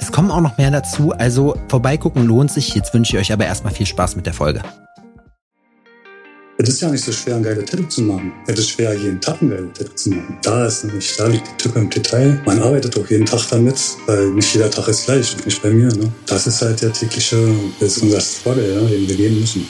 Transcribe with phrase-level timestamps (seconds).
[0.00, 2.74] Es kommen auch noch mehr dazu, also vorbeigucken lohnt sich.
[2.74, 4.62] Jetzt wünsche ich euch aber erstmal viel Spaß mit der Folge.
[6.56, 8.32] Es ist ja nicht so schwer, ein geiles Tattoo zu machen.
[8.46, 10.38] Es ist schwer, jeden Tag ein geiles Tattoo zu machen.
[10.42, 12.40] Da ist nämlich, da liegt die Tücke im Detail.
[12.46, 13.76] Man arbeitet auch jeden Tag damit,
[14.06, 15.88] weil nicht jeder Tag ist gleich, nicht bei mir.
[15.88, 16.12] Ne?
[16.26, 17.36] Das ist halt der tägliche,
[17.80, 19.68] das ist unser Struggle, ja, den wir gehen müssen.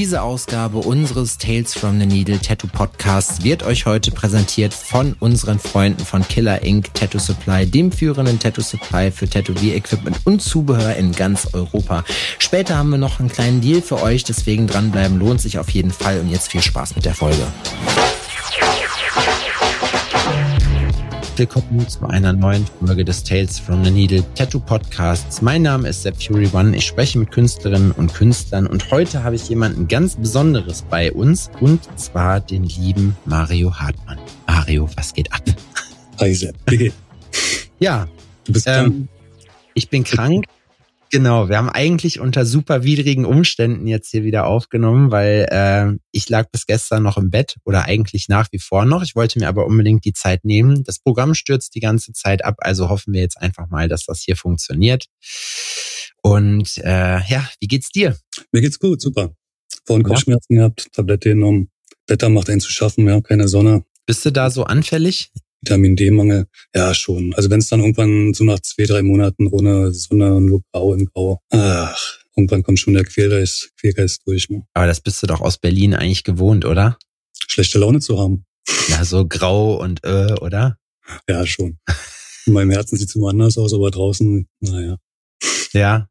[0.00, 5.58] Diese Ausgabe unseres Tales from the Needle Tattoo Podcasts wird euch heute präsentiert von unseren
[5.58, 11.12] Freunden von Killer Ink Tattoo Supply, dem führenden Tattoo Supply für Tätowier-Equipment und Zubehör in
[11.12, 12.02] ganz Europa.
[12.38, 15.90] Später haben wir noch einen kleinen Deal für euch, deswegen dranbleiben lohnt sich auf jeden
[15.90, 17.46] Fall und jetzt viel Spaß mit der Folge.
[21.40, 25.40] Willkommen zu einer neuen Folge des Tales from the Needle Tattoo Podcasts.
[25.40, 26.76] Mein Name ist Sepp Fury One.
[26.76, 31.50] Ich spreche mit Künstlerinnen und Künstlern und heute habe ich jemanden ganz Besonderes bei uns
[31.62, 34.18] und zwar den lieben Mario Hartmann.
[34.46, 35.40] Mario, was geht ab?
[36.20, 36.96] Hi Sepp, wie geht's?
[37.78, 38.06] Ja,
[38.44, 39.08] du bist ähm,
[39.72, 40.44] ich bin krank.
[41.12, 46.28] Genau, wir haben eigentlich unter super widrigen Umständen jetzt hier wieder aufgenommen, weil äh, ich
[46.28, 49.02] lag bis gestern noch im Bett oder eigentlich nach wie vor noch.
[49.02, 50.84] Ich wollte mir aber unbedingt die Zeit nehmen.
[50.84, 54.20] Das Programm stürzt die ganze Zeit ab, also hoffen wir jetzt einfach mal, dass das
[54.20, 55.06] hier funktioniert.
[56.22, 58.16] Und äh, ja, wie geht's dir?
[58.52, 59.34] Mir geht's gut, super.
[59.86, 60.60] Vorhin Kopfschmerzen ja.
[60.60, 61.70] gehabt, Tablette genommen.
[62.06, 63.84] Wetter macht einen zu schaffen, ja, keine Sonne.
[64.06, 65.32] Bist du da so anfällig?
[65.62, 67.34] Vitamin D-Mangel, ja schon.
[67.34, 71.06] Also wenn es dann irgendwann so nach zwei, drei Monaten ohne Sonne nur grau in
[71.06, 74.48] grau, ach, irgendwann kommt schon der Quälgeist, Quälgeist durch.
[74.48, 74.62] Ne?
[74.74, 76.98] Aber das bist du doch aus Berlin eigentlich gewohnt, oder?
[77.46, 78.44] Schlechte Laune zu haben.
[78.88, 80.78] Ja, so grau und äh, oder?
[81.28, 81.78] Ja, schon.
[82.46, 84.96] In meinem Herzen sieht es immer anders aus, aber draußen, naja.
[85.72, 86.08] Ja,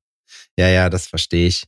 [0.57, 1.63] ja, ja, das verstehe ich.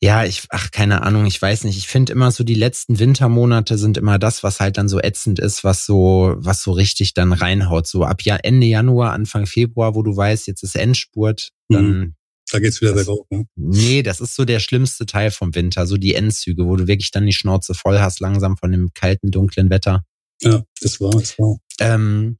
[0.00, 1.78] Ja, ich, ach, keine Ahnung, ich weiß nicht.
[1.78, 5.38] Ich finde immer so, die letzten Wintermonate sind immer das, was halt dann so ätzend
[5.38, 7.86] ist, was so, was so richtig dann reinhaut.
[7.86, 11.84] So ab ja, Ende Januar, Anfang Februar, wo du weißt, jetzt ist Endspurt, dann.
[11.84, 12.14] Mhm.
[12.50, 13.44] Da geht's wieder bergauf, ne?
[13.56, 17.10] Nee, das ist so der schlimmste Teil vom Winter, so die Endzüge, wo du wirklich
[17.10, 20.04] dann die Schnauze voll hast, langsam von dem kalten, dunklen Wetter.
[20.40, 21.58] Ja, das war, das war.
[21.78, 22.38] Ähm,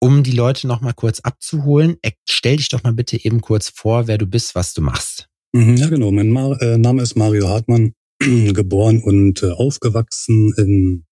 [0.00, 1.96] um die Leute nochmal kurz abzuholen,
[2.28, 5.28] stell dich doch mal bitte eben kurz vor, wer du bist, was du machst.
[5.52, 6.10] Mhm, ja, genau.
[6.10, 11.04] Mein Mar äh, Name ist Mario Hartmann, geboren und äh, aufgewachsen in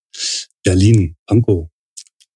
[0.65, 1.69] Berlin, Pankow.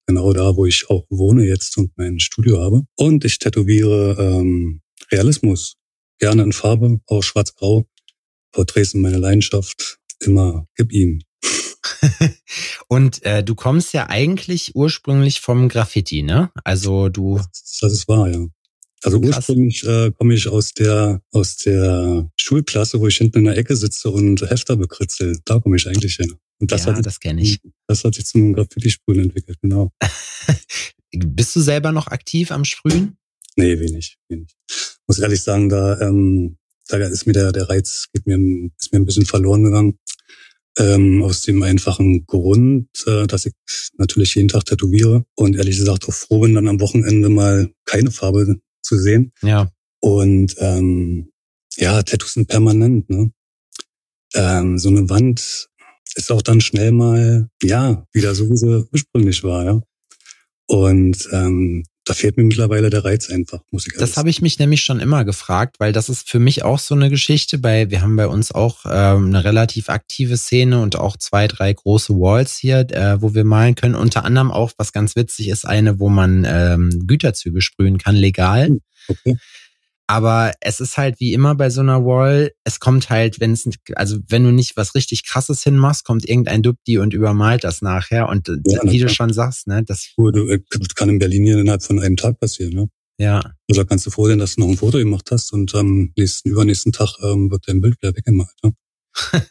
[0.07, 2.83] Genau da, wo ich auch wohne jetzt und mein Studio habe.
[2.95, 5.77] Und ich tätowiere ähm, Realismus.
[6.19, 7.87] Gerne in Farbe, auch schwarz-grau.
[8.51, 9.99] Porträts sind meine Leidenschaft.
[10.19, 11.21] Immer gib ihm.
[12.87, 16.51] und äh, du kommst ja eigentlich ursprünglich vom Graffiti, ne?
[16.63, 17.37] Also du.
[17.37, 18.45] Das, das ist wahr, ja.
[19.03, 19.37] Also Krass.
[19.37, 23.75] ursprünglich äh, komme ich aus der aus der Schulklasse, wo ich hinten in der Ecke
[23.75, 25.37] sitze und Hefter bekritzel.
[25.45, 26.33] Da komme ich eigentlich hin.
[26.59, 27.59] Und das ja, hat das kenne ich.
[27.87, 29.91] Das hat sich zum Graffiti-Sprühen entwickelt, genau.
[31.11, 33.17] Bist du selber noch aktiv am Sprühen?
[33.55, 34.49] Nee, wenig, wenig.
[35.07, 36.57] Muss ehrlich sagen, da, ähm,
[36.87, 38.37] da ist mir der, der Reiz, geht mir,
[38.77, 39.99] ist mir ein bisschen verloren gegangen.
[40.77, 43.53] Ähm, aus dem einfachen Grund, äh, dass ich
[43.97, 48.11] natürlich jeden Tag tätowiere und ehrlich gesagt auch froh bin, dann am Wochenende mal keine
[48.11, 49.31] Farbe zu sehen.
[49.41, 49.69] Ja.
[49.99, 51.31] Und ähm,
[51.77, 53.09] ja, Tattoos sind permanent.
[53.09, 53.31] Ne?
[54.35, 55.67] Ähm, so eine Wand
[56.15, 59.65] ist auch dann schnell mal, ja, wieder so, wie sie ursprünglich war.
[59.65, 59.81] Ja.
[60.67, 64.59] Und ähm, da fehlt mir mittlerweile der Reiz einfach, muss ich Das habe ich mich
[64.59, 67.57] nämlich schon immer gefragt, weil das ist für mich auch so eine Geschichte.
[67.57, 71.73] Bei wir haben bei uns auch ähm, eine relativ aktive Szene und auch zwei, drei
[71.73, 73.95] große Walls hier, äh, wo wir malen können.
[73.95, 78.67] Unter anderem auch, was ganz witzig ist, eine, wo man ähm, Güterzüge sprühen kann, legal.
[78.67, 79.37] Hm, okay.
[80.07, 83.67] Aber es ist halt wie immer bei so einer Wall, es kommt halt, wenn es,
[83.95, 88.29] also wenn du nicht was richtig krasses hinmachst, kommt irgendein Dupdi und übermalt das nachher.
[88.29, 90.13] Und äh, ja, wie du schon sagst, ne, das.
[90.17, 92.89] Äh, das kann in Berlin hier innerhalb von einem Tag passieren, ne?
[93.17, 93.37] Ja.
[93.69, 96.11] Also da kannst du froh sein, dass du noch ein Foto gemacht hast und am
[96.17, 98.53] nächsten, übernächsten Tag ähm, wird dein Bild wieder weggemalt.
[98.63, 98.73] Ne?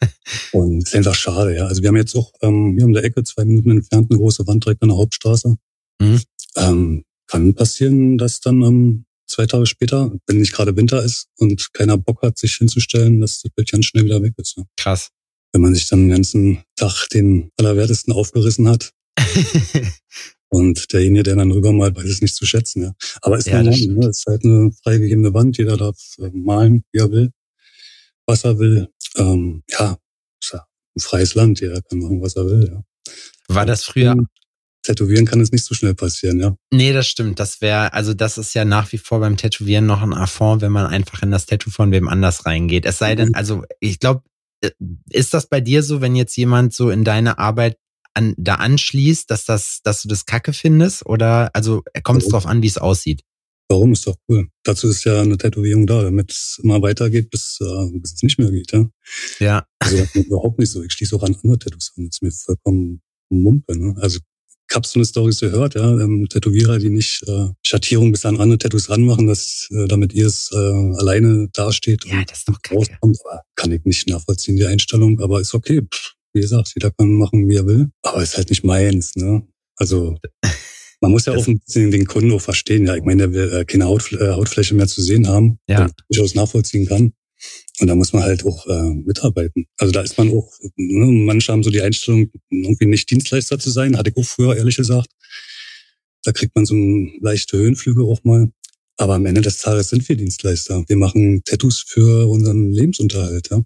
[0.51, 1.65] und ist einfach schade, ja.
[1.65, 4.45] Also wir haben jetzt auch ähm, hier um der Ecke, zwei Minuten entfernt, eine große
[4.47, 5.55] Wand direkt an der Hauptstraße.
[5.99, 6.21] Mhm.
[6.57, 9.04] Ähm, kann passieren, dass dann ähm,
[9.35, 13.41] zwei Tage später, wenn nicht gerade Winter ist und keiner Bock hat, sich hinzustellen, dass
[13.41, 14.55] das Bild ganz schnell wieder weg ist.
[14.57, 14.63] Ja.
[14.77, 15.09] Krass.
[15.51, 18.91] Wenn man sich dann den ganzen Tag den Allerwertesten aufgerissen hat.
[20.49, 22.93] Und derjenige, der dann rübermalt, weiß es nicht zu schätzen, ja.
[23.21, 24.07] Aber ist ja, normal, ne?
[24.07, 27.31] ist halt eine freigegebene Wand, jeder darf äh, malen, wie er will,
[28.25, 28.87] was er will.
[29.17, 29.97] Ähm, ja,
[30.41, 30.65] ist ja
[30.95, 32.83] ein freies Land, jeder kann machen, was er will, ja.
[33.47, 34.15] War das früher
[34.85, 36.55] Tätowieren kann es nicht so schnell passieren, ja.
[36.71, 37.39] Nee, das stimmt.
[37.39, 40.71] Das wäre, also das ist ja nach wie vor beim Tätowieren noch ein Affront, wenn
[40.71, 42.85] man einfach in das Tattoo von wem anders reingeht.
[42.85, 43.35] Es sei denn, mhm.
[43.35, 44.23] also ich glaube,
[44.61, 44.71] äh,
[45.09, 47.77] ist das bei dir so, wenn jetzt jemand so in deine Arbeit
[48.13, 51.05] an, da anschließt, dass das, dass du das Kacke findest?
[51.05, 53.21] Oder also kommt es drauf an, wie es aussieht?
[53.67, 54.47] Warum ist doch cool.
[54.63, 58.37] Dazu ist ja eine Tätowierung da, damit es immer weitergeht, bis, äh, bis es nicht
[58.37, 58.87] mehr geht, ja.
[59.39, 59.65] Ja.
[59.79, 60.83] Also überhaupt nicht so.
[60.83, 62.05] Ich schließe auch an andere Tattoos an.
[62.05, 63.95] Das ist mir vollkommen Mumpe, ne?
[63.99, 64.19] Also
[64.73, 64.99] habe so
[65.49, 69.87] gehört, ja, ähm, Tätowierer, die nicht äh, Schattierung bis an andere Tattoos ranmachen, dass äh,
[69.87, 73.17] damit ihr es äh, alleine dasteht ja, und das ist doch rauskommt.
[73.25, 75.81] Aber kann ich nicht nachvollziehen, die Einstellung, aber ist okay.
[75.81, 77.89] Pff, wie gesagt, jeder kann machen, wie er will.
[78.03, 79.47] Aber ist halt nicht meins, ne?
[79.77, 80.17] Also
[81.01, 82.85] man muss ja auch ein bisschen den Kunden auch verstehen.
[82.87, 85.85] Ja, ich meine, der will äh, keine Haut, äh, Hautfläche mehr zu sehen haben, ja.
[85.85, 87.13] ich durchaus nachvollziehen kann.
[87.79, 89.65] Und da muss man halt auch äh, mitarbeiten.
[89.77, 93.69] Also da ist man auch, ne, manche haben so die Einstellung, irgendwie nicht Dienstleister zu
[93.69, 95.09] sein, hatte ich auch früher ehrlich gesagt.
[96.23, 98.49] Da kriegt man so ein leichte Höhenflüge auch mal.
[98.97, 100.85] Aber am Ende des Tages sind wir Dienstleister.
[100.87, 103.61] Wir machen Tattoos für unseren Lebensunterhalt, ja.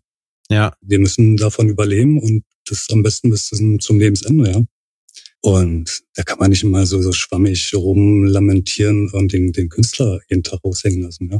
[0.49, 0.73] Ja.
[0.81, 4.63] Wir müssen davon überleben und das am besten bis zum Lebensende, ja.
[5.41, 10.43] Und da kann man nicht immer so, so schwammig rumlamentieren und den, den Künstler jeden
[10.43, 11.39] Tag raushängen lassen, ja.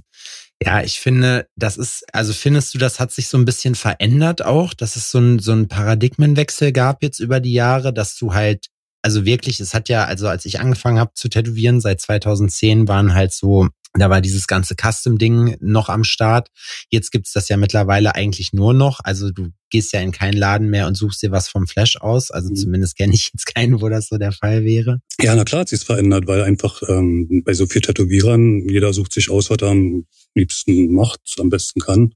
[0.61, 4.43] Ja, ich finde, das ist, also findest du, das hat sich so ein bisschen verändert
[4.43, 8.33] auch, dass es so ein, so ein Paradigmenwechsel gab jetzt über die Jahre, dass du
[8.33, 8.67] halt,
[9.01, 13.13] also wirklich, es hat ja, also als ich angefangen habe zu tätowieren, seit 2010 waren
[13.13, 16.49] halt so da war dieses ganze Custom-Ding noch am Start.
[16.89, 18.99] Jetzt gibt's das ja mittlerweile eigentlich nur noch.
[19.03, 22.29] Also du gehst ja in keinen Laden mehr und suchst dir was vom Flash aus.
[22.29, 22.55] Also mhm.
[22.55, 25.01] zumindest kenne ich jetzt keinen, wo das so der Fall wäre.
[25.19, 29.11] Ja, na klar hat sich's verändert, weil einfach ähm, bei so viel Tätowierern, jeder sucht
[29.11, 32.13] sich aus, was er am liebsten macht, am besten kann.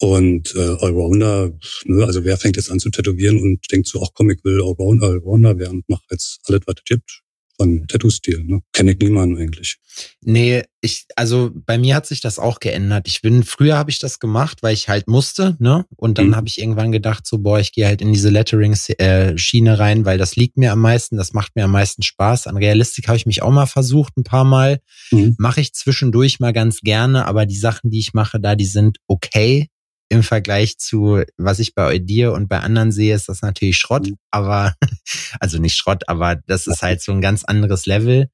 [0.00, 1.52] Und äh, Allrounder,
[1.84, 4.60] ne, also wer fängt jetzt an zu tätowieren und denkt so, ach komm, ich will
[4.60, 7.23] Allrounder, Allrounder werden und mach jetzt alles, was es gibt
[7.56, 8.44] von Tattoo-Stil.
[8.44, 8.60] Ne?
[8.72, 9.78] Kenne ich niemanden eigentlich.
[10.20, 13.06] Nee, ich, also bei mir hat sich das auch geändert.
[13.06, 15.86] Ich bin, früher habe ich das gemacht, weil ich halt musste, ne?
[15.96, 16.36] Und dann mhm.
[16.36, 20.18] habe ich irgendwann gedacht, so, boah, ich gehe halt in diese Lettering-Schiene äh, rein, weil
[20.18, 22.48] das liegt mir am meisten, das macht mir am meisten Spaß.
[22.48, 24.80] An Realistik habe ich mich auch mal versucht, ein paar Mal.
[25.10, 25.36] Mhm.
[25.38, 28.98] Mache ich zwischendurch mal ganz gerne, aber die Sachen, die ich mache da, die sind
[29.06, 29.68] okay
[30.08, 34.06] im Vergleich zu, was ich bei dir und bei anderen sehe, ist das natürlich Schrott,
[34.08, 34.16] mhm.
[34.30, 34.74] aber,
[35.40, 38.28] also nicht Schrott, aber das ist halt so ein ganz anderes Level.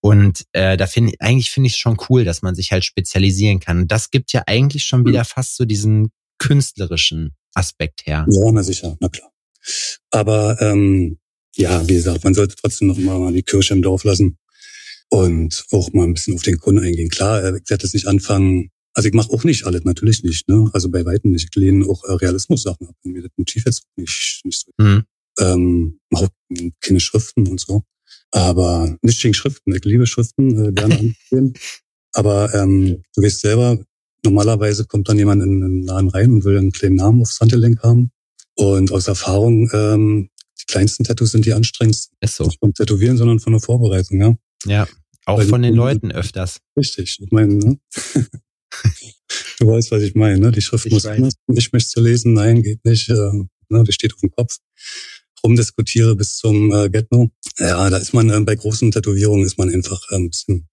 [0.00, 2.84] Und äh, da finde ich, eigentlich finde ich es schon cool, dass man sich halt
[2.84, 3.86] spezialisieren kann.
[3.86, 5.26] das gibt ja eigentlich schon wieder mhm.
[5.26, 8.26] fast so diesen künstlerischen Aspekt her.
[8.28, 9.30] Ja, na sicher, na klar.
[10.10, 11.18] Aber ähm,
[11.54, 14.38] ja, wie gesagt, man sollte trotzdem noch mal die Kirche im Dorf lassen
[15.08, 17.10] und auch mal ein bisschen auf den Kunden eingehen.
[17.10, 20.48] Klar, äh, ich werde jetzt nicht anfangen, also ich mache auch nicht alles, natürlich nicht.
[20.48, 20.68] Ne?
[20.72, 21.48] Also bei weitem nicht.
[21.50, 22.94] Ich lehne auch äh, Realismus-Sachen ab.
[23.04, 24.72] Mir das Motiv jetzt nicht, nicht so.
[24.82, 25.04] Mhm.
[25.38, 26.28] Ähm, mache
[26.80, 27.82] keine Schriften und so.
[28.30, 29.74] Aber nicht gegen Schriften.
[29.74, 31.54] Ich liebe Schriften, äh, gerne ansehen.
[32.14, 33.78] Aber ähm, du weißt selber,
[34.24, 37.82] normalerweise kommt dann jemand in einen Laden rein und will einen kleinen Namen aufs Handgelenk
[37.82, 38.10] haben.
[38.54, 40.28] Und aus Erfahrung, ähm,
[40.60, 42.16] die kleinsten Tattoos sind die anstrengendsten.
[42.20, 42.44] Ist so.
[42.44, 44.36] Nicht vom Tätowieren, sondern von der Vorbereitung, ja.
[44.66, 44.86] Ja,
[45.24, 46.58] auch Weil von den Leuten öfters.
[46.76, 47.18] Richtig.
[47.20, 47.78] Ich meine, ne?
[49.58, 50.38] du weißt, was ich meine.
[50.38, 50.52] Ne?
[50.52, 51.34] Die Schrift ich muss anders.
[51.54, 52.34] Ich möchte zu lesen.
[52.34, 53.08] Nein, geht nicht.
[53.08, 53.84] Ähm, ne?
[53.84, 54.56] Die steht auf dem Kopf.
[55.44, 57.30] Rumdiskutiere bis zum äh, Get-No.
[57.58, 60.68] Ja, da ist man äh, bei großen Tätowierungen ist man einfach äh, ein bisschen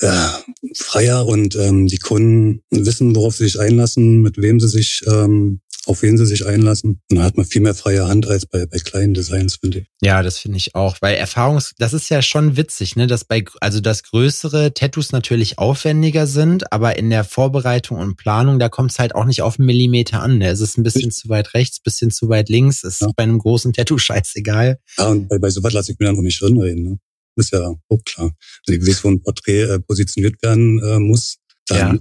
[0.00, 0.28] äh,
[0.74, 5.60] freier und ähm, die Kunden wissen, worauf sie sich einlassen, mit wem sie sich ähm,
[5.86, 7.00] auf wen sie sich einlassen.
[7.08, 9.86] Und dann hat man viel mehr freie Hand als bei, bei kleinen Designs, finde ich.
[10.02, 13.44] Ja, das finde ich auch, weil Erfahrungs, das ist ja schon witzig, ne, dass bei,
[13.60, 18.90] also dass größere Tattoos natürlich aufwendiger sind, aber in der Vorbereitung und Planung, da kommt
[18.90, 20.38] es halt auch nicht auf einen Millimeter an.
[20.38, 20.48] Ne?
[20.48, 23.10] Es ist ein bisschen ich, zu weit rechts, bisschen zu weit links, ist ja.
[23.16, 24.78] bei einem großen Tattoo scheißegal.
[24.98, 26.98] Ja, und bei, bei sowas lasse ich mir dann auch nicht drinreden, ne?
[27.38, 28.32] Ist ja auch klar.
[28.66, 31.98] Also weiß, wo ein Porträt äh, positioniert werden äh, muss, dann ja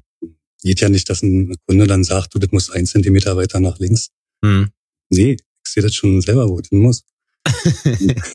[0.65, 3.79] geht ja nicht, dass ein Kunde dann sagt, du, das muss ein Zentimeter weiter nach
[3.79, 4.09] links.
[4.43, 4.69] Hm.
[5.09, 7.03] Nee, ich sehe das schon selber, wo es hin muss.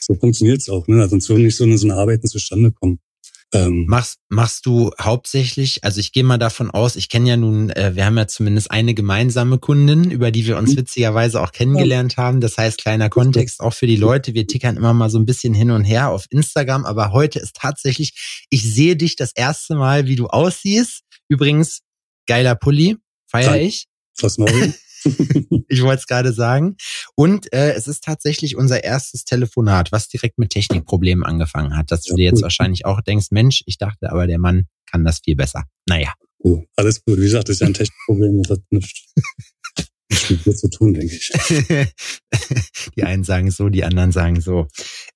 [0.00, 0.96] so funktioniert es auch, ne?
[0.96, 3.00] Also sonst würden nicht so eine, so eine Arbeiten zustande kommen.
[3.52, 7.70] Ähm, machst, machst du hauptsächlich, also ich gehe mal davon aus, ich kenne ja nun,
[7.70, 10.78] äh, wir haben ja zumindest eine gemeinsame Kundin, über die wir uns mhm.
[10.78, 12.40] witzigerweise auch kennengelernt haben.
[12.40, 14.34] Das heißt, kleiner Kontext auch für die Leute.
[14.34, 17.54] Wir tickern immer mal so ein bisschen hin und her auf Instagram, aber heute ist
[17.54, 21.80] tatsächlich, ich sehe dich das erste Mal, wie du aussiehst Übrigens,
[22.26, 23.86] geiler Pulli, feier ich.
[24.20, 24.74] Was Neue.
[25.68, 26.76] ich wollte es gerade sagen.
[27.14, 32.02] Und äh, es ist tatsächlich unser erstes Telefonat, was direkt mit Technikproblemen angefangen hat, dass
[32.02, 35.20] du ja, dir jetzt wahrscheinlich auch denkst, Mensch, ich dachte aber, der Mann kann das
[35.24, 35.64] viel besser.
[35.86, 36.14] Naja.
[36.38, 37.18] Oh, alles gut.
[37.18, 39.04] Wie gesagt, das ist ja ein Technikproblem, das hat nichts,
[40.30, 41.32] mit dir zu tun, denke ich.
[42.96, 44.68] die einen sagen so, die anderen sagen so.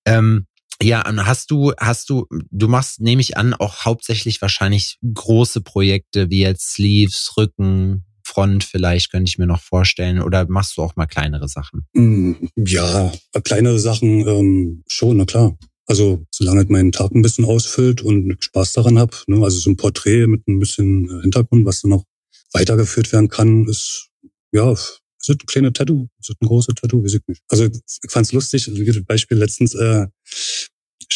[0.04, 0.46] Ähm,
[0.82, 6.30] ja, hast du, hast du, du machst, nehme ich an, auch hauptsächlich wahrscheinlich große Projekte
[6.30, 10.20] wie jetzt Sleeves, Rücken, Front vielleicht, könnte ich mir noch vorstellen.
[10.20, 11.86] Oder machst du auch mal kleinere Sachen?
[11.94, 13.10] Mm, ja,
[13.42, 15.56] kleinere Sachen ähm, schon, na klar.
[15.86, 19.70] Also solange halt meinen Tag ein bisschen ausfüllt und Spaß daran habe, ne, also so
[19.70, 22.04] ein Porträt mit ein bisschen äh, Hintergrund, was dann noch
[22.52, 24.10] weitergeführt werden kann, ist
[24.52, 24.74] ja
[25.20, 27.42] ist ein kleine Tattoo, ist ein großes Tattoo, weiß ich nicht.
[27.48, 30.06] Also ich fand's lustig, wie das Beispiel letztens, äh,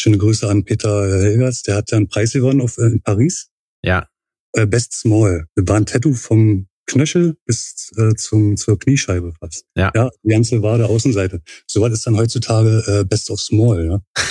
[0.03, 3.49] schöne Grüße an Peter Helgers, der hat ja einen Preis gewonnen auf, äh, in Paris.
[3.83, 4.07] Ja.
[4.51, 5.47] Äh, Best Small.
[5.55, 9.65] Das war ein Tattoo vom Knöchel bis äh, zum, zur Kniescheibe fast.
[9.75, 9.91] Ja.
[9.95, 10.09] ja.
[10.23, 11.41] Die ganze Wade Außenseite.
[11.67, 14.01] So was ist dann heutzutage äh, Best of Small, ja.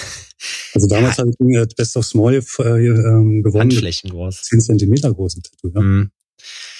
[0.74, 1.22] Also damals ja.
[1.22, 3.70] habe ich äh, Best of Small äh, ähm, gewonnen.
[3.70, 4.42] Handflächen groß.
[4.42, 5.80] 10 Zentimeter große Tattoo, ja.
[5.80, 6.10] Mhm.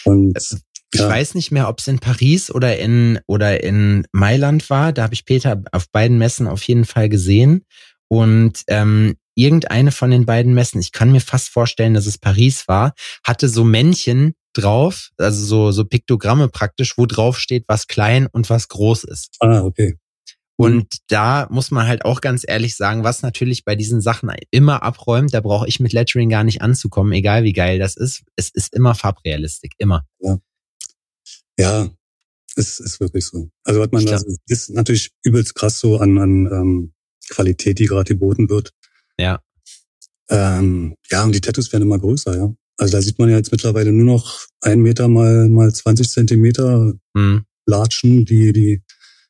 [0.04, 0.36] Und
[0.94, 1.08] ich ja.
[1.08, 4.92] weiß nicht mehr, ob es in Paris oder in oder in Mailand war.
[4.92, 7.64] Da habe ich Peter auf beiden Messen auf jeden Fall gesehen.
[8.12, 12.68] Und ähm, irgendeine von den beiden Messen, ich kann mir fast vorstellen, dass es Paris
[12.68, 12.92] war,
[13.24, 18.50] hatte so Männchen drauf, also so, so Piktogramme praktisch, wo drauf steht, was klein und
[18.50, 19.36] was groß ist.
[19.40, 19.96] Ah, okay.
[20.56, 24.82] Und da muss man halt auch ganz ehrlich sagen, was natürlich bei diesen Sachen immer
[24.82, 28.24] abräumt, da brauche ich mit Lettering gar nicht anzukommen, egal wie geil das ist.
[28.36, 30.04] Es ist immer Farbrealistik, immer.
[30.20, 30.38] Ja,
[31.58, 31.90] ja
[32.56, 33.48] es ist wirklich so.
[33.64, 36.92] Also was man da ist natürlich übelst krass so an, an ähm,
[37.30, 38.72] Qualität, die gerade geboten wird.
[39.18, 39.40] Ja.
[40.28, 42.54] Ähm, ja, und die Tattoos werden immer größer, ja.
[42.78, 46.94] Also da sieht man ja jetzt mittlerweile nur noch ein Meter mal, mal 20 Zentimeter
[47.14, 47.44] mhm.
[47.66, 48.82] Latschen, die, die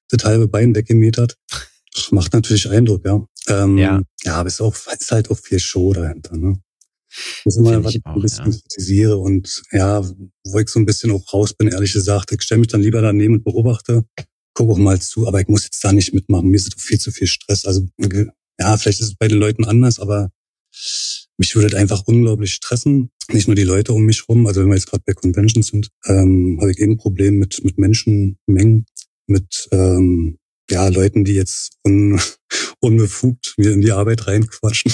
[0.09, 1.37] das halbe Bein weggemetert.
[2.11, 3.27] Macht natürlich Eindruck, ja.
[3.49, 4.01] Ähm, ja.
[4.25, 6.61] ja, aber es ist, auch, ist halt auch viel Show dahinter, ne?
[7.45, 8.53] Das ist immer, was ich auch, ein bisschen ja.
[8.53, 10.03] kritisiere und ja,
[10.45, 12.33] wo ich so ein bisschen auch raus bin, ehrlich gesagt.
[12.33, 14.05] Ich stelle mich dann lieber daneben und beobachte,
[14.55, 16.49] gucke auch mal zu, aber ich muss jetzt da nicht mitmachen.
[16.49, 17.65] Mir ist doch viel zu viel Stress.
[17.65, 17.87] Also
[18.59, 20.31] ja, vielleicht ist es bei den Leuten anders, aber
[21.39, 23.11] mich würde einfach unglaublich stressen.
[23.31, 25.89] Nicht nur die Leute um mich rum, also wenn wir jetzt gerade bei Conventions sind,
[26.07, 28.87] ähm, habe ich eben ein Problem mit, mit Menschenmengen,
[29.27, 30.39] mit ähm,
[30.71, 32.21] ja, Leuten, die jetzt un,
[32.81, 34.93] unbefugt mir in die Arbeit reinquatschen.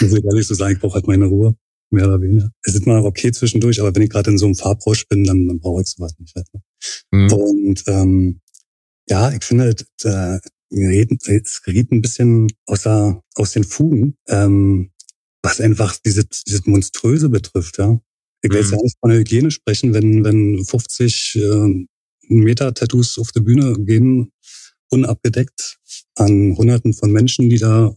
[0.00, 1.56] Muss ich ehrlich so sagen, ich brauche halt meine Ruhe,
[1.90, 2.50] mehr oder weniger.
[2.62, 5.48] Es ist mal okay zwischendurch, aber wenn ich gerade in so einem Farbrausch bin, dann,
[5.48, 6.34] dann brauche ich sowas nicht.
[6.34, 6.62] Halt, ne?
[7.14, 7.32] Mhm.
[7.32, 8.40] Und ähm,
[9.08, 10.38] ja, ich finde, äh,
[10.70, 14.90] es geriet ein bisschen außer, aus den Fugen, ähm,
[15.42, 18.00] was einfach diese, dieses Monströse betrifft, ja.
[18.42, 18.76] Ich will jetzt mhm.
[18.76, 21.86] ja nicht von der Hygiene sprechen, wenn, wenn 50 äh,
[22.28, 24.32] Meter Tattoos auf der Bühne gehen,
[24.90, 25.78] unabgedeckt,
[26.16, 27.94] an hunderten von Menschen, die da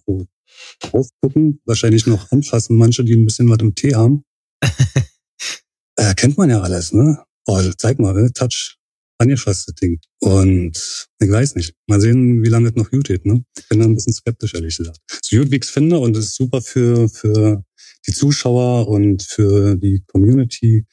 [0.79, 4.24] drauf gucken, wahrscheinlich noch anfassen, manche, die ein bisschen was im Tee haben.
[5.95, 7.24] äh, kennt man ja alles, ne?
[7.45, 8.31] Oh, zeig mal, ne?
[8.33, 8.76] Touch,
[9.17, 10.00] angefasstes Ding.
[10.19, 11.74] Und ich weiß nicht.
[11.88, 13.25] Mal sehen, wie lange es noch gut geht.
[13.25, 13.43] Ne?
[13.57, 15.00] Ich bin da ein bisschen skeptisch, ehrlich gesagt.
[15.21, 17.63] So gut wie ich finde und es ist super für, für
[18.07, 20.86] die Zuschauer und für die Community.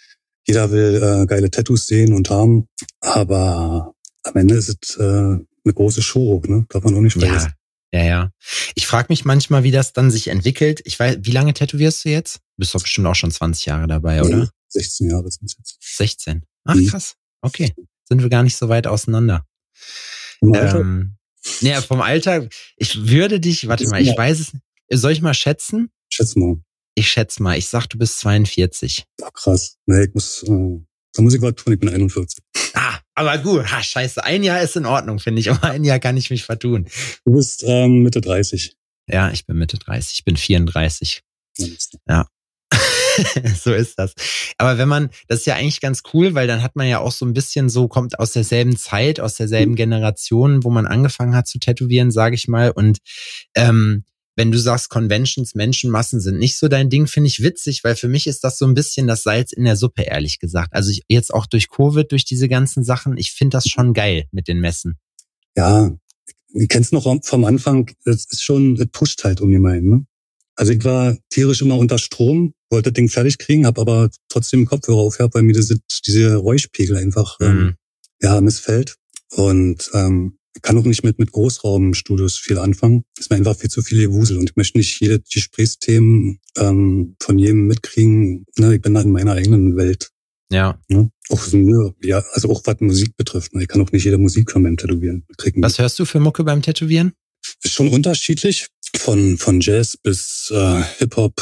[0.47, 2.69] Jeder will äh, geile Tattoos sehen und haben.
[3.01, 6.67] Aber am Ende ist es äh, eine große Show, ne?
[6.69, 7.53] Darf man auch nicht vergessen.
[7.93, 8.31] Ja, ja, ja.
[8.75, 10.83] Ich frage mich manchmal, wie das dann sich entwickelt.
[10.85, 12.37] Ich weiß, wie lange tätowierst du jetzt?
[12.37, 14.51] Du bist doch bestimmt auch schon 20 Jahre dabei, oder?
[14.69, 15.79] 16 Jahre sind es jetzt.
[15.97, 16.43] 16.
[16.65, 16.89] Ach, mhm.
[16.89, 17.15] krass.
[17.41, 17.73] Okay
[18.09, 19.47] sind wir gar nicht so weit auseinander.
[20.43, 21.17] Ähm,
[21.61, 24.53] ja, vom Alter, ich würde dich, warte mal, ich weiß es.
[24.91, 25.91] Soll ich mal schätzen?
[26.11, 26.57] Schätze mal.
[26.95, 29.05] Ich schätze mal, ich sag, du bist 42.
[29.23, 29.77] Ach, krass.
[29.87, 30.81] Nee, ich muss, äh,
[31.13, 32.43] da muss ich was tun, ich bin 41.
[32.75, 35.99] Ah, aber gut, ha, scheiße, ein Jahr ist in Ordnung, finde ich, aber ein Jahr
[35.99, 36.89] kann ich mich vertun.
[37.25, 38.77] Du bist ähm, Mitte 30.
[39.09, 41.23] Ja, ich bin Mitte 30, ich bin 34.
[42.09, 42.27] Ja.
[43.63, 44.15] so ist das.
[44.59, 47.13] Aber wenn man, das ist ja eigentlich ganz cool, weil dann hat man ja auch
[47.13, 49.77] so ein bisschen so, kommt aus derselben Zeit, aus derselben mhm.
[49.77, 52.71] Generation, wo man angefangen hat zu tätowieren, sage ich mal.
[52.71, 52.99] Und
[53.55, 54.05] ähm,
[54.37, 58.09] wenn du sagst, Conventions, Menschenmassen sind nicht so dein Ding, finde ich witzig, weil für
[58.09, 60.73] mich ist das so ein bisschen das Salz in der Suppe, ehrlich gesagt.
[60.73, 64.25] Also ich, jetzt auch durch Covid, durch diese ganzen Sachen, ich finde das schon geil
[64.33, 64.99] mit den Messen.
[65.57, 65.93] Ja,
[66.53, 70.07] du kennst noch vom Anfang, das ist schon, das pusht halt um jemanden, ne?
[70.57, 74.67] Also ich war tierisch immer unter Strom, wollte das Ding fertig kriegen, habe aber trotzdem
[74.67, 77.61] Kopfhörer aufgehabt, weil mir diese, diese Räuschpegel einfach ähm, mhm.
[77.61, 77.75] ähm,
[78.23, 78.97] ja missfällt.
[79.33, 83.05] Und ähm, kann auch nicht mit, mit Großraumstudios viel anfangen.
[83.19, 87.39] Ist mir einfach viel zu viel Wusel und ich möchte nicht jede Gesprächsthemen ähm, von
[87.39, 88.47] jedem mitkriegen.
[88.57, 90.11] Ne, ich bin da in meiner eigenen Welt.
[90.53, 90.79] Ja.
[90.89, 91.09] ja.
[91.31, 91.47] Auch,
[92.03, 93.55] ja, also auch was Musik betrifft.
[93.55, 93.63] Ne?
[93.63, 95.25] Ich kann auch nicht jede Musik hören beim Tätowieren.
[95.37, 95.63] Kriegen.
[95.63, 97.13] Was hörst du für Mucke beim Tätowieren?
[97.63, 98.69] Ist schon unterschiedlich.
[98.97, 101.35] Von, von Jazz bis äh, Hip-Hop,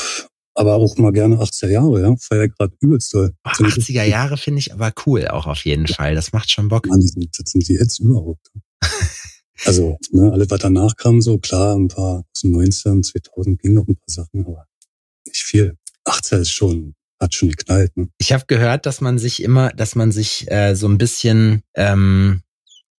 [0.54, 2.14] aber auch mal gerne 80er Jahre, ja.
[2.16, 3.32] Feier gerade übelst doll.
[3.44, 6.14] Oh, 80er Jahre finde ich aber cool, auch auf jeden Fall.
[6.14, 6.86] Das macht schon Bock.
[6.86, 8.50] Mann, das sind, das sind die Hits überhaupt.
[9.64, 13.74] also, ne, alles, was danach kam, so klar, ein paar aus den 90ern, 2000 ging
[13.74, 14.66] noch ein paar Sachen, aber
[15.26, 15.76] nicht viel.
[16.04, 17.96] 80er ist schon, hat schon geknallt.
[17.96, 18.08] Ne?
[18.18, 22.42] Ich habe gehört, dass man sich immer, dass man sich äh, so ein bisschen ähm,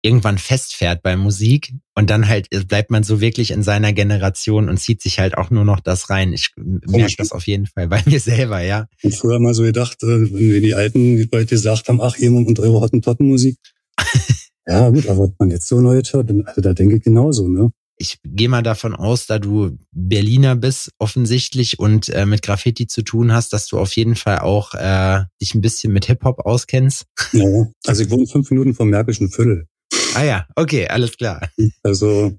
[0.02, 4.78] irgendwann festfährt bei Musik und dann halt bleibt man so wirklich in seiner Generation und
[4.78, 6.32] zieht sich halt auch nur noch das rein.
[6.32, 8.87] Ich merke das auf jeden Fall bei mir selber, ja.
[9.02, 12.16] Und früher mal so gedacht, äh, wenn wir die Alten die Leute gesagt haben, ach,
[12.18, 13.56] jemand und eure Hottentottenmusik.
[14.66, 17.71] ja, gut, aber wenn man jetzt so neu hört, also da denke ich genauso, ne?
[17.99, 23.02] Ich gehe mal davon aus, da du Berliner bist, offensichtlich und äh, mit Graffiti zu
[23.02, 27.04] tun hast, dass du auf jeden Fall auch äh, dich ein bisschen mit Hip-Hop auskennst.
[27.32, 29.68] Ja, also ich wohne fünf Minuten vom Märkischen Viertel.
[30.14, 31.40] Ah ja, okay, alles klar.
[31.83, 32.38] Also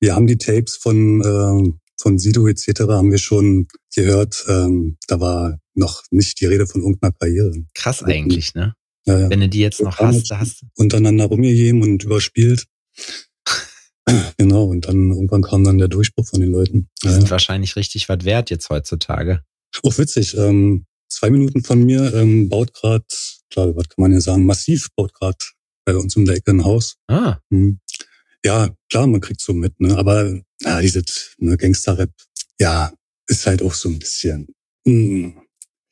[0.00, 2.80] wir haben die Tapes von, äh, von Sido etc.
[2.88, 4.44] haben wir schon gehört.
[4.48, 7.52] Ähm, da war noch nicht die Rede von irgendeiner Karriere.
[7.74, 8.74] Krass eigentlich, ne?
[9.06, 9.30] Ja, ja.
[9.30, 10.66] Wenn du die jetzt noch hast, da hast du.
[10.76, 12.66] Untereinander rumgegeben und überspielt.
[14.36, 16.88] genau, und dann irgendwann kam dann der Durchbruch von den Leuten.
[17.02, 19.42] Die ja, sind wahrscheinlich richtig was wert jetzt heutzutage.
[19.82, 20.36] Oh, witzig.
[20.36, 23.04] Ähm, zwei Minuten von mir ähm, baut gerade,
[23.50, 25.38] klar, was kann man ja sagen, massiv baut gerade
[25.84, 26.96] bei uns um der Ecke ein Haus.
[27.08, 27.38] Ah.
[27.50, 27.80] Hm.
[28.44, 29.96] Ja, klar, man kriegt so mit, ne?
[29.96, 31.02] Aber ja, diese
[31.38, 32.10] ne, Gangster-Rap,
[32.58, 32.92] ja,
[33.28, 34.48] ist halt auch so ein bisschen.
[34.84, 34.92] Mh.
[34.92, 35.42] Hm.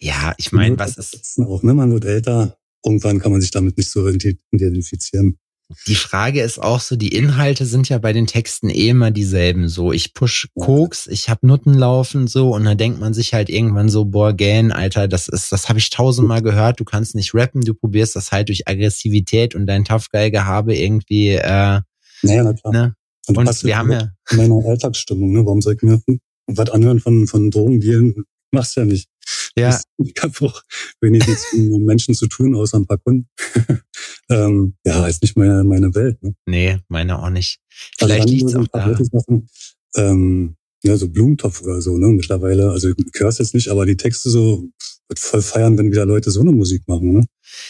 [0.02, 1.38] Ja, ich meine, was ist.
[1.38, 1.75] Auch, ne?
[1.75, 5.38] Man wird älter, irgendwann kann man sich damit nicht so identifizieren.
[5.87, 9.69] Die Frage ist auch so, die Inhalte sind ja bei den Texten eh immer dieselben.
[9.69, 13.49] So, ich push Koks, ich hab Nutten laufen, so, und dann denkt man sich halt
[13.49, 17.35] irgendwann so, boah, Gan, Alter, das ist, das habe ich tausendmal gehört, du kannst nicht
[17.35, 21.81] rappen, du probierst das halt durch Aggressivität und dein Tough Guy Gehabe irgendwie, äh,
[22.23, 22.73] naja, na klar.
[22.73, 22.95] Ne?
[23.29, 24.09] Und, und wir haben ja.
[24.31, 25.45] In meiner Alltagsstimmung, ne?
[25.45, 26.03] Warum soll ich mir
[26.47, 28.25] was anhören von, von Drogendealen?
[28.53, 29.09] Machst ja nicht.
[29.56, 29.80] Ja.
[29.99, 30.63] Ich habe auch
[31.00, 33.28] wenig mit Menschen zu tun, außer ein paar Kunden.
[34.30, 36.23] ähm, ja, ist nicht meine, meine Welt.
[36.23, 36.34] Ne?
[36.47, 37.58] Nee, meine auch nicht.
[38.00, 39.04] Also Vielleicht also liegt es auch da.
[39.04, 39.49] Sachen,
[39.97, 42.08] ähm, ja, so Blumentopf oder so, ne?
[42.08, 44.69] Mittlerweile, also ich höre jetzt nicht, aber die Texte so
[45.08, 47.26] wird voll feiern, wenn wieder Leute so eine Musik machen, ne?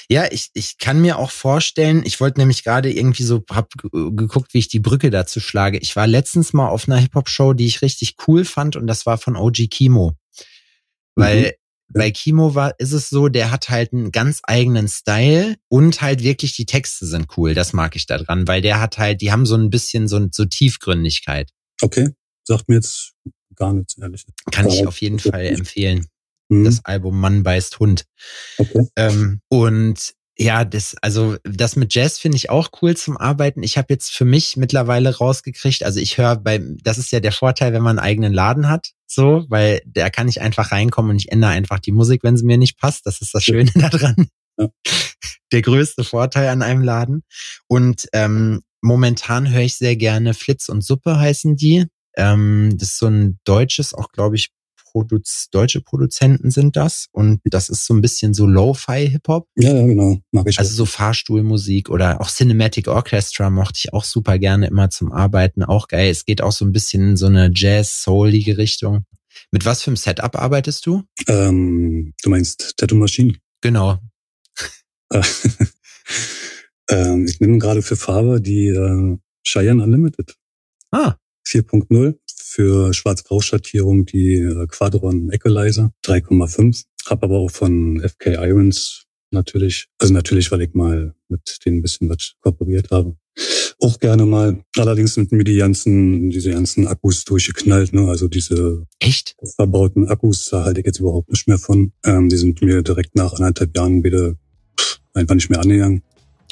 [0.08, 4.52] Ja, ich, ich kann mir auch vorstellen, ich wollte nämlich gerade irgendwie so, hab geguckt,
[4.52, 5.78] wie ich die Brücke dazu schlage.
[5.78, 9.16] Ich war letztens mal auf einer Hip-Hop-Show, die ich richtig cool fand und das war
[9.16, 10.12] von OG Kimo.
[11.16, 11.59] Weil mhm
[11.92, 16.22] bei Kimo war, ist es so, der hat halt einen ganz eigenen Style und halt
[16.22, 17.54] wirklich die Texte sind cool.
[17.54, 20.28] Das mag ich da dran, weil der hat halt, die haben so ein bisschen so,
[20.30, 21.50] so Tiefgründigkeit.
[21.82, 22.10] Okay.
[22.44, 23.14] Sagt mir jetzt
[23.56, 24.24] gar nichts, ehrlich.
[24.50, 26.06] Kann ich auf jeden Fall empfehlen.
[26.48, 26.64] Mhm.
[26.64, 28.06] Das Album Mann beißt Hund.
[28.58, 28.86] Okay.
[28.96, 33.62] Ähm, und ja, das, also das mit Jazz finde ich auch cool zum Arbeiten.
[33.62, 37.32] Ich habe jetzt für mich mittlerweile rausgekriegt, also ich höre bei, das ist ja der
[37.32, 41.18] Vorteil, wenn man einen eigenen Laden hat, so, weil da kann ich einfach reinkommen und
[41.18, 43.04] ich ändere einfach die Musik, wenn sie mir nicht passt.
[43.04, 44.28] Das ist das Schöne daran.
[45.52, 47.22] Der größte Vorteil an einem Laden.
[47.68, 51.84] Und ähm, momentan höre ich sehr gerne Flitz und Suppe heißen die.
[52.16, 54.48] Ähm, das ist so ein deutsches, auch glaube ich,
[54.90, 59.48] Produz deutsche Produzenten sind das und das ist so ein bisschen so Lo-Fi-Hip-Hop.
[59.56, 60.20] Ja, ja, genau.
[60.32, 64.90] Mag ich also so Fahrstuhlmusik oder auch Cinematic Orchestra mochte ich auch super gerne immer
[64.90, 65.62] zum Arbeiten.
[65.62, 66.10] Auch geil.
[66.10, 69.04] Es geht auch so ein bisschen in so eine Jazz-Soulige Richtung.
[69.52, 71.02] Mit was für einem Setup arbeitest du?
[71.28, 73.34] Ähm, du meinst Tattoo Machine?
[73.60, 73.98] Genau.
[76.90, 80.36] ähm, ich nehme gerade für Farbe die äh, Cheyenne Unlimited.
[80.90, 81.16] Ah.
[81.46, 82.14] 4.0
[82.50, 86.84] für Schwarz-Grau-Schattierung die äh, Quadron Equalizer 3,5.
[87.06, 91.82] Hab aber auch von FK Irons natürlich, also natürlich, weil ich mal mit denen ein
[91.82, 93.16] bisschen was kooperiert habe.
[93.80, 94.62] Auch gerne mal.
[94.76, 98.08] Allerdings sind mir die ganzen, diese ganzen Akkus durchgeknallt, ne?
[98.08, 101.92] Also diese echt verbauten Akkus, da halte ich jetzt überhaupt nicht mehr von.
[102.04, 104.34] Ähm, die sind mir direkt nach anderthalb Jahren wieder
[104.78, 106.02] pff, einfach nicht mehr angegangen.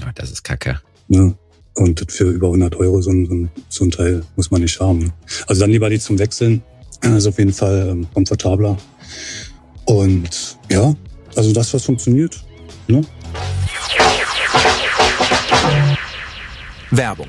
[0.02, 0.80] Oh, das ist kacke.
[1.08, 1.36] Ne?
[1.78, 5.12] Und für über 100 Euro so ein, so ein Teil muss man nicht haben.
[5.46, 6.62] Also dann lieber die zum Wechseln.
[7.00, 8.76] Das ist auf jeden Fall ähm, komfortabler.
[9.84, 10.94] Und ja,
[11.36, 12.42] also das, was funktioniert.
[12.88, 13.02] Ne?
[16.90, 17.28] Werbung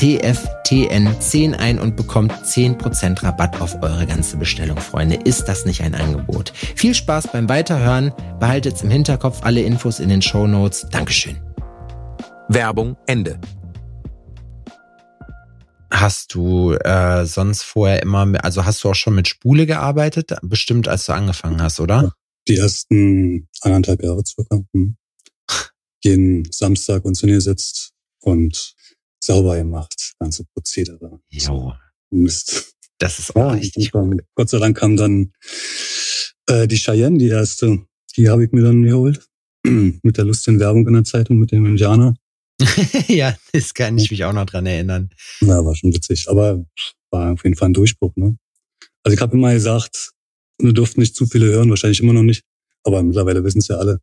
[0.00, 5.16] TFTN10 ein und bekommt 10% Rabatt auf eure ganze Bestellung, Freunde.
[5.16, 6.54] Ist das nicht ein Angebot?
[6.74, 8.14] Viel Spaß beim Weiterhören.
[8.38, 10.86] Behaltet im Hinterkopf alle Infos in den Show Notes.
[10.90, 11.36] Dankeschön.
[12.48, 13.38] Werbung Ende.
[15.90, 20.32] Hast du äh, sonst vorher immer, also hast du auch schon mit Spule gearbeitet?
[20.40, 22.14] Bestimmt, als du angefangen hast, oder?
[22.48, 24.62] Die ersten anderthalb Jahre circa.
[24.72, 24.96] Hm.
[26.02, 28.76] Jeden Samstag uns hingesetzt und
[29.20, 31.20] sauber gemacht, ganze Prozedere.
[31.28, 31.74] Jo.
[32.10, 32.74] Mist.
[32.98, 34.22] Das ist auch ja, richtig gut.
[34.34, 35.32] Gott sei Dank kam dann
[36.46, 37.86] äh, die Cheyenne, die erste.
[38.16, 39.24] Die habe ich mir dann geholt.
[39.64, 42.14] mit der lustigen Werbung in der Zeitung mit dem Indianer.
[43.08, 45.10] ja, das kann ich mich auch noch dran erinnern.
[45.40, 46.28] Ja, war schon witzig.
[46.28, 46.64] Aber
[47.10, 48.14] war auf jeden Fall ein Durchbruch.
[48.16, 48.36] Ne?
[49.02, 50.12] Also ich habe immer gesagt,
[50.58, 52.44] wir durften nicht zu viele hören, wahrscheinlich immer noch nicht.
[52.84, 54.00] Aber mittlerweile wissen es ja alle.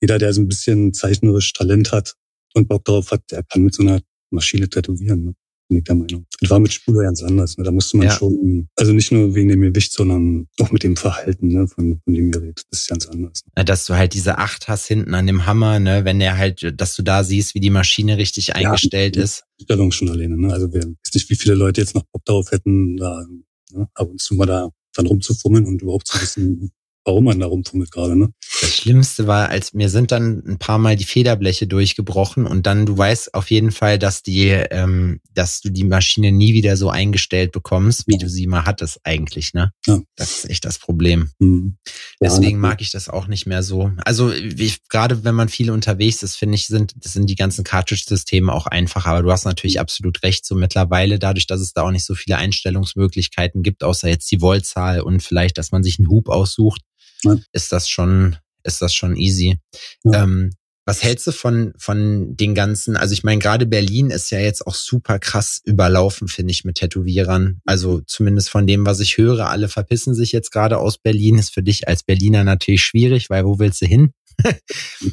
[0.00, 2.14] Jeder, der so ein bisschen zeichnerisch Talent hat
[2.54, 5.24] und Bock darauf hat, der kann mit so einer Maschine tätowieren.
[5.24, 5.34] Ne?
[5.68, 6.26] Bin ich der Meinung.
[6.40, 7.58] Das war mit Spule ganz anders.
[7.58, 7.64] Ne?
[7.64, 8.12] Da musste man ja.
[8.14, 11.68] schon, also nicht nur wegen dem Gewicht, sondern auch mit dem Verhalten ne?
[11.68, 12.62] von, von dem Gerät.
[12.70, 13.42] Das ist ganz anders.
[13.54, 13.64] Ne?
[13.64, 16.06] Dass du halt diese Acht hast hinten an dem Hammer, ne?
[16.06, 19.44] wenn der halt, dass du da siehst, wie die Maschine richtig eingestellt ja, ist.
[19.60, 20.38] Stellung schon alleine.
[20.38, 20.52] Ne?
[20.52, 23.26] Also wir wissen nicht, wie viele Leute jetzt noch Bock darauf hätten, da
[23.72, 23.88] ne?
[23.92, 26.70] ab und zu mal da dann rumzufummeln und überhaupt zu wissen,
[27.08, 28.28] warum man da rumfummelt gerade, ne?
[28.60, 32.84] Das Schlimmste war, als mir sind dann ein paar Mal die Federbleche durchgebrochen und dann,
[32.84, 36.90] du weißt auf jeden Fall, dass die, ähm, dass du die Maschine nie wieder so
[36.90, 39.72] eingestellt bekommst, wie du sie mal hattest eigentlich, ne?
[39.86, 40.00] Ja.
[40.16, 41.30] Das ist echt das Problem.
[41.38, 41.78] Mhm.
[42.20, 43.90] Deswegen mag ich das auch nicht mehr so.
[44.04, 47.64] Also ich, gerade wenn man viel unterwegs ist, finde ich, sind, das sind die ganzen
[47.64, 49.10] Cartridge-Systeme auch einfacher.
[49.10, 49.82] Aber du hast natürlich mhm.
[49.82, 54.08] absolut recht, so mittlerweile, dadurch, dass es da auch nicht so viele Einstellungsmöglichkeiten gibt, außer
[54.10, 56.82] jetzt die Voltzahl und vielleicht, dass man sich einen Hub aussucht,
[57.22, 57.36] ja.
[57.52, 59.58] ist das schon, ist das schon easy.
[60.04, 60.24] Ja.
[60.24, 60.50] Ähm,
[60.88, 64.66] was hältst du von, von den ganzen, also ich meine, gerade Berlin ist ja jetzt
[64.66, 67.60] auch super krass überlaufen, finde ich, mit Tätowierern.
[67.66, 71.36] Also zumindest von dem, was ich höre, alle verpissen sich jetzt gerade aus Berlin.
[71.36, 74.14] Ist für dich als Berliner natürlich schwierig, weil wo willst du hin?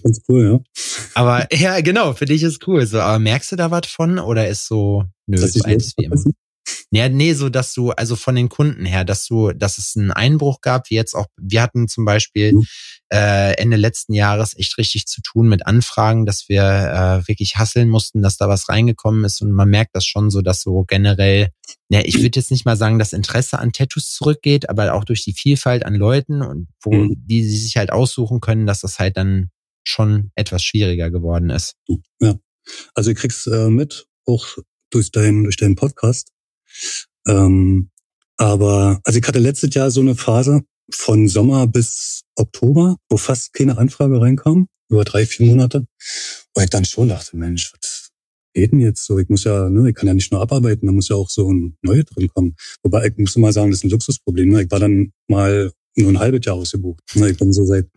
[0.03, 0.81] Ganz cool, ja.
[1.13, 2.85] Aber ja, genau, für dich ist cool.
[2.85, 6.23] So, aber merkst du da was von oder ist so, nö, ist beides wie immer?
[6.91, 10.11] Ja, nee, so dass du, also von den Kunden her, dass du, dass es einen
[10.11, 12.65] Einbruch gab, wie jetzt auch, wir hatten zum Beispiel mhm.
[13.11, 17.89] äh, Ende letzten Jahres echt richtig zu tun mit Anfragen, dass wir äh, wirklich hasseln
[17.89, 21.49] mussten, dass da was reingekommen ist und man merkt das schon so, dass so generell,
[21.89, 25.23] ja, ich würde jetzt nicht mal sagen, dass Interesse an Tattoos zurückgeht, aber auch durch
[25.23, 27.15] die Vielfalt an Leuten und wo mhm.
[27.17, 29.49] die sie sich halt aussuchen können, dass das halt dann
[29.83, 31.75] schon etwas schwieriger geworden ist.
[32.19, 32.35] Ja,
[32.93, 34.47] also du kriegst äh, mit, auch
[34.89, 36.31] durch deinen durch deinen Podcast,
[37.27, 37.89] ähm,
[38.37, 43.53] aber, also ich hatte letztes Jahr so eine Phase von Sommer bis Oktober, wo fast
[43.53, 45.87] keine Anfrage reinkam, über drei, vier Monate.
[46.53, 48.11] Wo ich dann schon dachte, Mensch, was
[48.53, 49.17] geht denn jetzt so?
[49.19, 51.51] Ich muss ja, ne, ich kann ja nicht nur abarbeiten, da muss ja auch so
[51.51, 52.55] ein Neue drin kommen.
[52.83, 54.49] Wobei ich muss mal sagen, das ist ein Luxusproblem.
[54.49, 54.63] Ne?
[54.63, 57.01] Ich war dann mal nur ein halbes Jahr ausgebucht.
[57.15, 57.89] Ne, ich bin so seit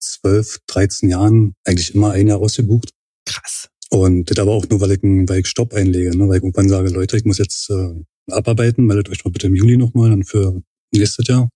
[0.00, 2.90] zwölf, 13 Jahren eigentlich immer ein Jahr ausgebucht.
[3.26, 3.68] Krass.
[3.94, 6.28] Und das aber auch nur, weil ich, weil ich Stopp einlege, ne?
[6.28, 7.94] weil ich irgendwann sage, Leute, ich muss jetzt äh,
[8.32, 10.60] abarbeiten, meldet euch mal bitte im Juli nochmal, dann für
[10.92, 11.48] nächstes Jahr.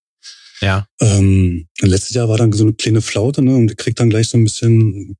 [0.60, 0.86] Ja.
[1.00, 3.56] Ähm, letztes Jahr war dann so eine kleine Flaute, ne?
[3.56, 5.16] Und ich krieg dann gleich so ein bisschen,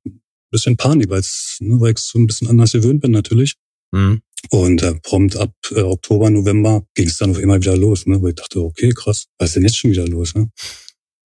[0.49, 1.21] bisschen Panik, weil
[1.59, 3.55] ne, weil ich so ein bisschen anders gewöhnt bin natürlich.
[3.91, 4.21] Mhm.
[4.49, 8.21] Und äh, prompt ab äh, Oktober, November ging es dann auf einmal wieder los, ne?
[8.21, 10.49] Weil ich dachte, okay, krass, was ist denn jetzt schon wieder los, ne?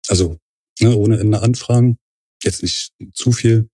[0.09, 0.37] Also,
[0.81, 1.97] ne, ohne Ende Anfragen,
[2.45, 3.71] jetzt nicht zu viel,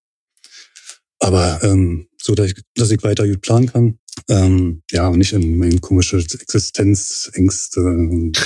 [1.25, 3.99] aber ähm, so, dass ich, dass ich weiter gut planen kann.
[4.29, 8.39] Ähm, ja, und nicht in meine komische Existenzängste und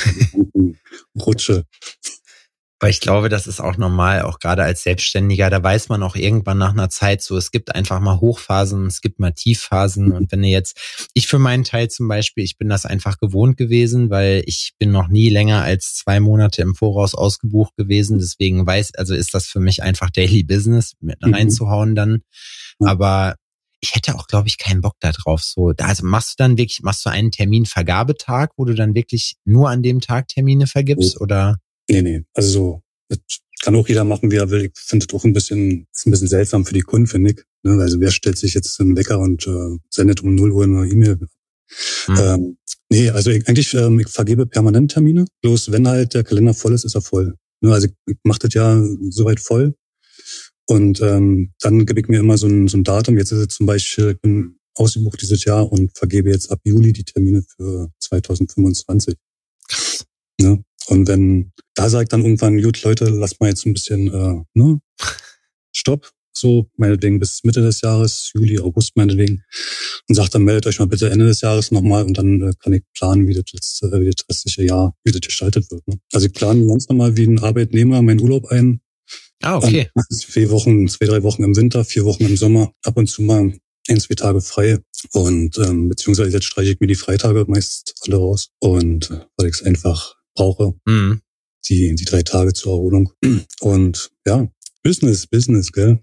[1.20, 1.64] rutsche.
[2.80, 6.14] Weil ich glaube, das ist auch normal, auch gerade als Selbstständiger, da weiß man auch
[6.14, 10.12] irgendwann nach einer Zeit so, es gibt einfach mal Hochphasen, es gibt mal Tiefphasen.
[10.12, 13.56] Und wenn ihr jetzt, ich für meinen Teil zum Beispiel, ich bin das einfach gewohnt
[13.56, 18.18] gewesen, weil ich bin noch nie länger als zwei Monate im Voraus ausgebucht gewesen.
[18.18, 21.34] Deswegen weiß, also ist das für mich einfach Daily Business, mit mhm.
[21.34, 22.22] reinzuhauen dann.
[22.78, 23.34] Aber
[23.80, 25.42] ich hätte auch, glaube ich, keinen Bock da drauf.
[25.42, 29.68] So, also machst du dann wirklich, machst du einen Terminvergabetag, wo du dann wirklich nur
[29.68, 31.56] an dem Tag Termine vergibst, oder?
[31.88, 32.24] Nee, nee.
[32.34, 33.18] Also so, das
[33.60, 34.66] kann auch jeder machen, wie er will.
[34.66, 37.42] Ich finde das auch ein bisschen, ist ein bisschen seltsam für die Kunden, finde ich.
[37.62, 37.80] Ne?
[37.80, 41.18] Also wer stellt sich jetzt einen Wecker und äh, sendet um 0 Uhr eine E-Mail?
[42.06, 42.16] Hm.
[42.18, 45.26] Ähm, nee, also ich, eigentlich, ähm, ich vergebe permanent Termine.
[45.42, 47.34] Bloß wenn halt der Kalender voll ist, ist er voll.
[47.60, 47.72] Ne?
[47.72, 49.74] Also ich, ich mache das ja soweit voll.
[50.66, 53.16] Und ähm, dann gebe ich mir immer so ein, so ein Datum.
[53.16, 56.92] Jetzt ist es zum Beispiel, ich bin ausgebucht dieses Jahr und vergebe jetzt ab Juli
[56.92, 59.16] die Termine für 2025.
[60.40, 60.62] Ne?
[60.88, 64.80] Und wenn, da sagt dann irgendwann, gut, Leute, lasst mal jetzt ein bisschen, äh, ne,
[65.72, 69.42] Stopp, so, meinetwegen bis Mitte des Jahres, Juli, August meinetwegen.
[70.08, 72.72] Und sagt dann, meldet euch mal bitte Ende des Jahres nochmal und dann äh, kann
[72.72, 75.86] ich planen, wie das, letzte, äh, wie das restliche Jahr, wie das gestaltet wird.
[75.86, 75.98] Ne?
[76.12, 78.80] Also ich plane ganz normal wie ein Arbeitnehmer meinen Urlaub ein.
[79.42, 79.88] Ah, okay.
[79.94, 83.22] Dann vier Wochen, zwei, drei Wochen im Winter, vier Wochen im Sommer, ab und zu
[83.22, 83.52] mal
[83.88, 84.78] ein, zwei Tage frei.
[85.12, 88.50] Und ähm, beziehungsweise jetzt streiche ich mir die Freitage meist alle raus.
[88.58, 90.74] Und äh, weil ich es einfach brauche.
[90.86, 91.20] Mhm.
[91.68, 93.12] Die, die drei Tage zur Erholung.
[93.60, 94.48] Und ja,
[94.82, 96.00] Business, Business, gell?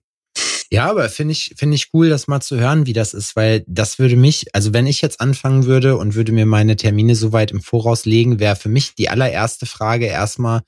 [0.71, 3.63] Ja, aber finde ich, finde ich cool, das mal zu hören, wie das ist, weil
[3.67, 7.31] das würde mich, also wenn ich jetzt anfangen würde und würde mir meine Termine so
[7.31, 10.61] weit im Voraus legen, wäre für mich die allererste Frage erstmal,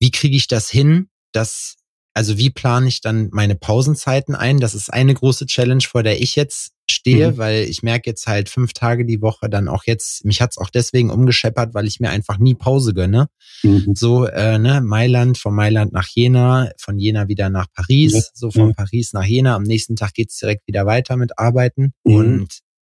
[0.00, 1.76] wie kriege ich das hin, dass,
[2.14, 4.60] also wie plane ich dann meine Pausenzeiten ein?
[4.60, 7.38] Das ist eine große Challenge, vor der ich jetzt stehe, mhm.
[7.38, 10.68] weil ich merke jetzt halt fünf Tage die Woche dann auch jetzt, mich hat's auch
[10.68, 13.28] deswegen umgescheppert, weil ich mir einfach nie Pause gönne.
[13.62, 13.94] Mhm.
[13.94, 18.22] So, äh, ne, Mailand, von Mailand nach Jena, von Jena wieder nach Paris, ja.
[18.34, 18.74] so von ja.
[18.74, 19.54] Paris nach Jena.
[19.54, 21.94] Am nächsten Tag geht's direkt wieder weiter mit Arbeiten.
[22.04, 22.14] Mhm.
[22.14, 22.48] Und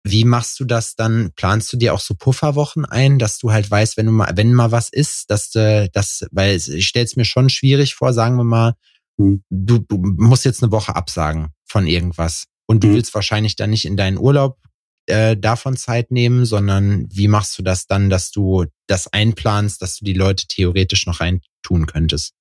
[0.06, 1.32] wie machst du das dann?
[1.34, 4.52] Planst du dir auch so Pufferwochen ein, dass du halt weißt, wenn du mal, wenn
[4.52, 8.36] mal was ist, dass du das, weil ich stelle es mir schon schwierig vor, sagen
[8.36, 8.74] wir mal,
[9.16, 9.42] mhm.
[9.50, 12.44] du, du musst jetzt eine Woche absagen von irgendwas.
[12.66, 12.94] Und du mhm.
[12.94, 14.58] willst wahrscheinlich dann nicht in deinen Urlaub
[15.06, 19.98] äh, davon Zeit nehmen, sondern wie machst du das dann, dass du das einplanst, dass
[19.98, 22.32] du die Leute theoretisch noch rein tun könntest?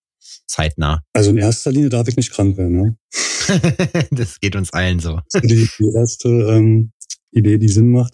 [0.48, 1.02] Zeitnah.
[1.14, 2.98] Also in erster Linie darf ich nicht krank werden, ne?
[4.12, 5.20] das geht uns allen so.
[5.44, 6.92] Die, die erste ähm,
[7.32, 8.14] Idee, die Sinn macht.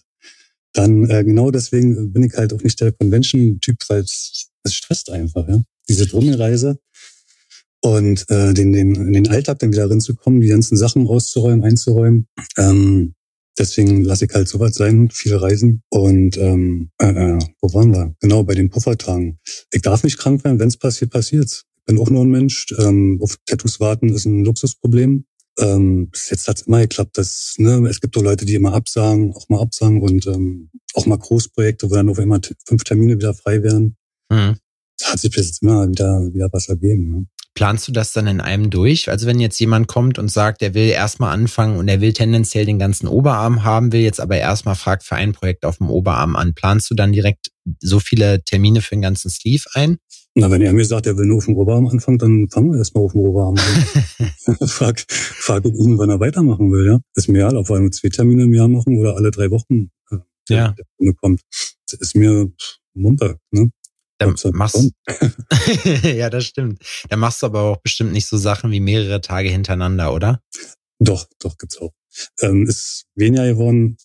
[0.73, 5.47] Dann äh, genau deswegen bin ich halt auch nicht der Convention-Typ, weil es stresst einfach,
[5.47, 5.61] ja.
[5.87, 6.79] Diese Drummelreise
[7.81, 12.27] und äh, den, den, in den Alltag dann wieder reinzukommen, die ganzen Sachen auszuräumen, einzuräumen.
[12.57, 13.13] Ähm,
[13.57, 15.83] deswegen lasse ich halt sowas sein, viele Reisen.
[15.89, 18.15] Und ähm, äh, äh, wo waren wir?
[18.19, 19.39] Genau, bei den Puffertagen.
[19.71, 21.65] Ich darf nicht krank werden, wenn es passiert, passiert's.
[21.77, 22.67] Ich bin auch nur ein Mensch.
[22.77, 25.25] Ähm, auf Tattoos warten ist ein Luxusproblem.
[25.57, 27.17] Ähm, bis jetzt hat's immer geklappt.
[27.17, 31.05] Dass, ne, es gibt auch Leute, die immer absagen, auch mal absagen und ähm, auch
[31.05, 33.95] mal Großprojekte, wo dann auf einmal fünf Termine wieder frei werden.
[34.29, 34.57] Mhm.
[34.97, 37.09] Das hat sich bis jetzt immer wieder, wieder was ergeben.
[37.09, 37.25] Ne?
[37.55, 39.09] Planst du das dann in einem durch?
[39.09, 42.65] Also wenn jetzt jemand kommt und sagt, er will erstmal anfangen und er will tendenziell
[42.65, 46.35] den ganzen Oberarm haben, will jetzt aber erstmal fragt für ein Projekt auf dem Oberarm
[46.35, 47.47] an, planst du dann direkt
[47.81, 49.97] so viele Termine für den ganzen Sleeve ein?
[50.35, 52.77] Na, wenn er mir sagt, er will nur auf dem Oberarm anfangen, dann fangen wir
[52.77, 54.67] erstmal auf dem Oberarm an.
[54.67, 56.99] frag, frag ihn, wann er weitermachen will, ja.
[57.15, 59.89] Ist mir egal, ob wir nur zwei Termine im Jahr machen oder alle drei Wochen
[60.11, 60.17] äh,
[60.49, 60.75] ja.
[60.77, 61.41] der kommt.
[61.91, 62.51] Das ist mir
[62.93, 63.71] Mumpe, ne?
[64.19, 64.91] Dann machst,
[66.03, 66.83] ja, das stimmt.
[67.09, 70.41] Dann machst du aber auch bestimmt nicht so Sachen wie mehrere Tage hintereinander, oder?
[70.99, 71.93] Doch, doch, gibt's auch.
[72.41, 73.97] Ähm, ist weniger geworden.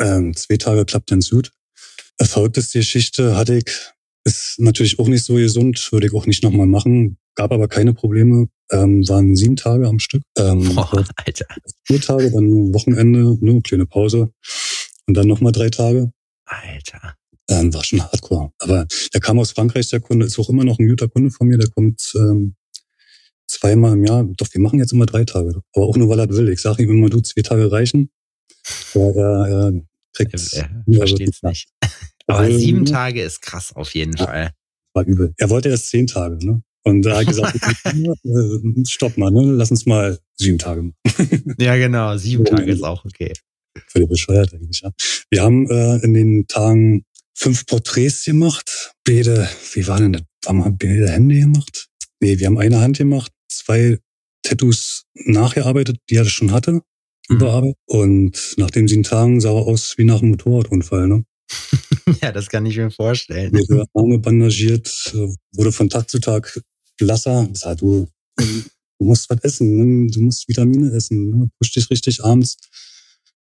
[0.00, 1.52] Ähm, zwei Tage klappt ganz gut.
[2.20, 3.64] Verrückteste Geschichte hatte ich,
[4.24, 7.18] ist natürlich auch nicht so gesund, würde ich auch nicht nochmal machen.
[7.36, 8.48] Gab aber keine Probleme.
[8.72, 10.22] Ähm, waren sieben Tage am Stück.
[10.36, 11.46] Ähm, Boah, Alter.
[11.84, 14.32] Vier Tage, dann Wochenende, nur eine kleine Pause.
[15.06, 16.12] Und dann nochmal drei Tage.
[16.44, 17.14] Alter.
[17.50, 18.52] Ähm, war schon hardcore.
[18.60, 21.48] Aber der kam aus Frankreich, der Kunde, ist auch immer noch ein guter Kunde von
[21.48, 22.54] mir, der kommt ähm,
[23.48, 24.24] zweimal im Jahr.
[24.36, 25.60] Doch, wir machen jetzt immer drei Tage.
[25.74, 26.48] Aber auch nur, weil er will.
[26.48, 28.10] Ich sage ihm immer, du, zwei Tage reichen.
[28.94, 29.72] Ja, er, er
[30.14, 31.68] kriegt er, er versteht's nicht.
[32.26, 34.50] Aber also, sieben Tage ist krass auf jeden ja, Fall.
[34.94, 35.34] War übel.
[35.36, 36.62] Er wollte erst zehn Tage, ne?
[36.82, 39.52] Und er hat gesagt, äh, stopp mal, ne?
[39.52, 41.54] lass uns mal sieben Tage machen.
[41.58, 43.32] ja, genau, sieben Tage ist auch okay.
[43.88, 44.90] Völlig bescheuert eigentlich, ja.
[45.30, 47.04] Wir haben äh, in den Tagen
[47.40, 48.92] fünf Porträts gemacht.
[49.04, 50.22] Beide, wie war denn das?
[50.46, 51.88] Haben wir beide Hände gemacht?
[52.20, 53.98] Nee, wir haben eine Hand gemacht, zwei
[54.42, 56.82] Tattoos nachgearbeitet, die er schon hatte, mhm.
[57.28, 57.78] überarbeitet.
[57.86, 61.24] Und nach den sieben Tagen sah er aus wie nach einem Motorradunfall, ne?
[62.22, 63.52] ja, das kann ich mir vorstellen.
[63.52, 65.14] Wurde Arme bandagiert,
[65.52, 66.60] wurde von Tag zu Tag
[66.96, 67.48] blasser.
[67.54, 68.44] Sag du, du
[68.98, 70.10] musst was essen, ne?
[70.10, 71.50] du musst Vitamine essen, ne?
[71.58, 72.56] push dich richtig abends.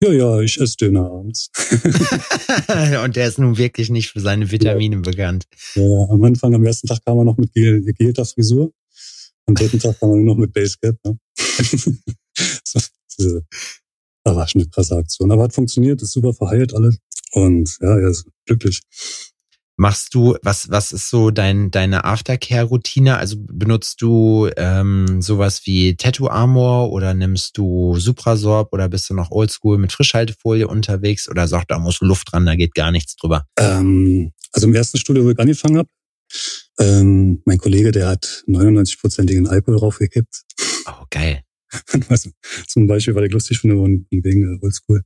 [0.03, 1.51] Ja, ja, ich esse Döner abends.
[3.05, 5.03] und der ist nun wirklich nicht für seine Vitamine ja.
[5.03, 5.47] bekannt.
[5.75, 8.73] Ja, am Anfang, am ersten Tag kam er noch mit gegelter Frisur.
[9.47, 10.97] Am dritten Tag kam er nur noch mit Basecap.
[11.05, 11.19] Ne?
[13.19, 13.47] diese,
[14.25, 15.33] das war schon eine krasse Aktion.
[15.33, 16.99] Aber hat funktioniert, ist super verheilt alles.
[17.33, 18.83] Und ja, er ist glücklich.
[19.79, 23.19] Machst du, was, was ist so dein, deine Aftercare-Routine?
[23.19, 29.15] Also benutzt du ähm, sowas wie Tattoo Armor oder nimmst du Suprasorb oder bist du
[29.15, 33.17] noch oldschool mit Frischhaltefolie unterwegs oder sagt, da muss Luft dran, da geht gar nichts
[33.17, 33.45] drüber?
[33.59, 35.89] Ähm, also im ersten Studio, wo ich angefangen habe,
[36.79, 40.43] ähm, mein Kollege, der hat 99-prozentigen Alkohol draufgekippt.
[40.87, 41.43] Oh, geil.
[42.69, 45.03] zum Beispiel, weil ich lustig finde und wegen Oldschool.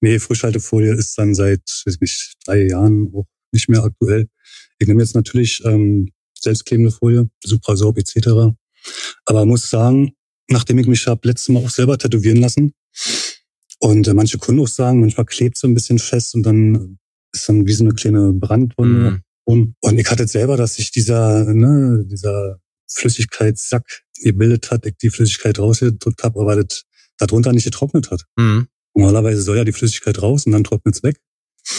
[0.00, 4.28] Nee, Frischhaltefolie ist dann seit, weiß nicht, drei Jahren auch nicht mehr aktuell.
[4.78, 8.54] Ich nehme jetzt natürlich ähm, selbstklebende Folie, Suprasorb etc.
[9.24, 10.12] Aber muss sagen,
[10.48, 12.74] nachdem ich mich habe letztes Mal auch selber tätowieren lassen
[13.80, 16.98] und äh, manche Kunden auch sagen, manchmal klebt so ein bisschen fest und dann
[17.32, 19.10] ist dann wie so eine kleine Brandwunde.
[19.10, 19.22] Mm.
[19.46, 25.10] Und, und ich hatte selber, dass sich dieser, ne, dieser Flüssigkeitssack gebildet hat, ich die
[25.10, 26.84] Flüssigkeit rausgedrückt habe, aber das
[27.18, 28.24] darunter nicht getrocknet hat.
[28.36, 28.62] Mm.
[28.94, 31.18] Normalerweise soll ja die Flüssigkeit raus und dann trocknet's weg.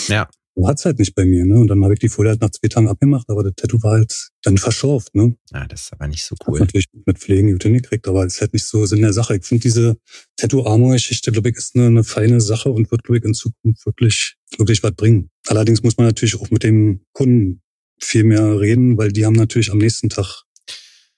[0.08, 0.28] Ja
[0.64, 1.60] hat's halt nicht bei mir, ne?
[1.60, 3.94] Und dann habe ich die Folie halt nach zwei Tagen abgemacht, aber das Tattoo war
[3.94, 5.36] halt dann verschorft, ne?
[5.52, 6.60] Ja, das ist aber nicht so cool.
[6.60, 9.36] Hab natürlich mit Pflegen gut hingekriegt, aber es ist halt nicht so Sinn der Sache.
[9.36, 9.98] Ich finde diese
[10.38, 14.36] Tattoo-Armor-Geschichte, glaube ich, ist eine, eine feine Sache und wird, glaube ich, in Zukunft wirklich,
[14.58, 15.30] wirklich was bringen.
[15.48, 17.62] Allerdings muss man natürlich auch mit dem Kunden
[18.00, 20.44] viel mehr reden, weil die haben natürlich am nächsten Tag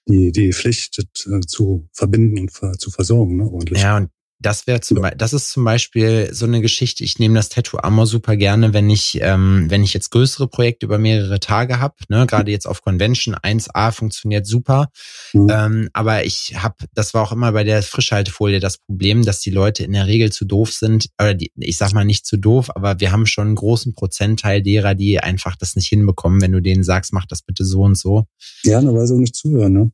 [0.08, 3.82] die, die Pflicht, das äh, zu verbinden und zu versorgen, ne, ordentlich.
[3.82, 7.02] Ja, und das wäre zum Beispiel, das ist zum Beispiel so eine Geschichte.
[7.02, 10.86] Ich nehme das Tattoo Amor super gerne, wenn ich, ähm, wenn ich jetzt größere Projekte
[10.86, 11.94] über mehrere Tage habe.
[12.08, 12.24] Ne?
[12.26, 14.90] Gerade jetzt auf Convention 1A funktioniert super.
[15.32, 15.48] Mhm.
[15.50, 19.50] Ähm, aber ich habe, das war auch immer bei der Frischhaltefolie das Problem, dass die
[19.50, 21.08] Leute in der Regel zu doof sind.
[21.20, 24.62] Oder die, ich sag mal nicht zu doof, aber wir haben schon einen großen Prozentteil
[24.62, 27.98] derer, die einfach das nicht hinbekommen, wenn du denen sagst, mach das bitte so und
[27.98, 28.26] so.
[28.62, 29.92] Ja, weil sie auch nicht zuhören, ne?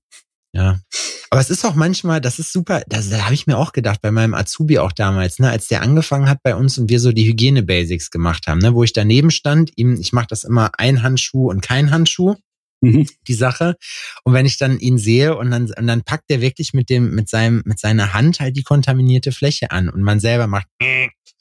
[0.55, 0.81] Ja.
[1.31, 4.01] Aber es ist auch manchmal, das ist super, das, da habe ich mir auch gedacht,
[4.01, 7.11] bei meinem Azubi auch damals, ne, als der angefangen hat bei uns und wir so
[7.11, 11.03] die Hygiene-Basics gemacht haben, ne, wo ich daneben stand, ihm, ich mache das immer ein
[11.03, 12.37] Handschuh und kein Handschuh,
[12.81, 13.09] mhm.
[13.27, 13.75] die Sache.
[14.23, 17.13] Und wenn ich dann ihn sehe und dann, und dann packt er wirklich mit dem,
[17.17, 20.69] mit seinem, mit seiner Hand halt die kontaminierte Fläche an und man selber macht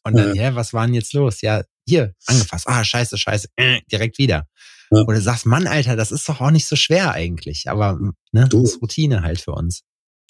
[0.04, 1.42] und dann, ja, ja was war denn jetzt los?
[1.42, 2.68] Ja, hier, angefasst.
[2.68, 3.50] Ah, scheiße, scheiße,
[3.92, 4.48] direkt wieder.
[4.94, 5.04] Ja.
[5.04, 7.70] Oder sagst, Mann, Alter, das ist doch auch nicht so schwer eigentlich.
[7.70, 8.00] Aber
[8.32, 9.82] ne, du, das ist Routine halt für uns.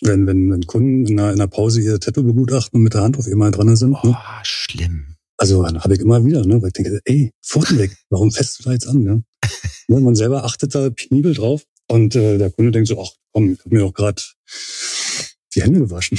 [0.01, 3.01] Wenn, wenn, wenn Kunden in einer, in einer Pause ihr Tattoo begutachten und mit der
[3.01, 3.91] Hand auf einmal dran sind.
[3.91, 3.99] Ne?
[4.03, 4.17] Oh, ne?
[4.43, 5.15] schlimm.
[5.37, 6.61] Also habe ich immer wieder, ne?
[6.61, 9.03] weil ich denke, ey, Pfoten weg, warum fässt du da jetzt an?
[9.03, 9.23] Ne?
[9.87, 13.53] ne man selber achtet da penibel drauf und äh, der Kunde denkt so, ach komm,
[13.53, 14.21] ich habe mir doch gerade
[15.55, 16.17] die Hände gewaschen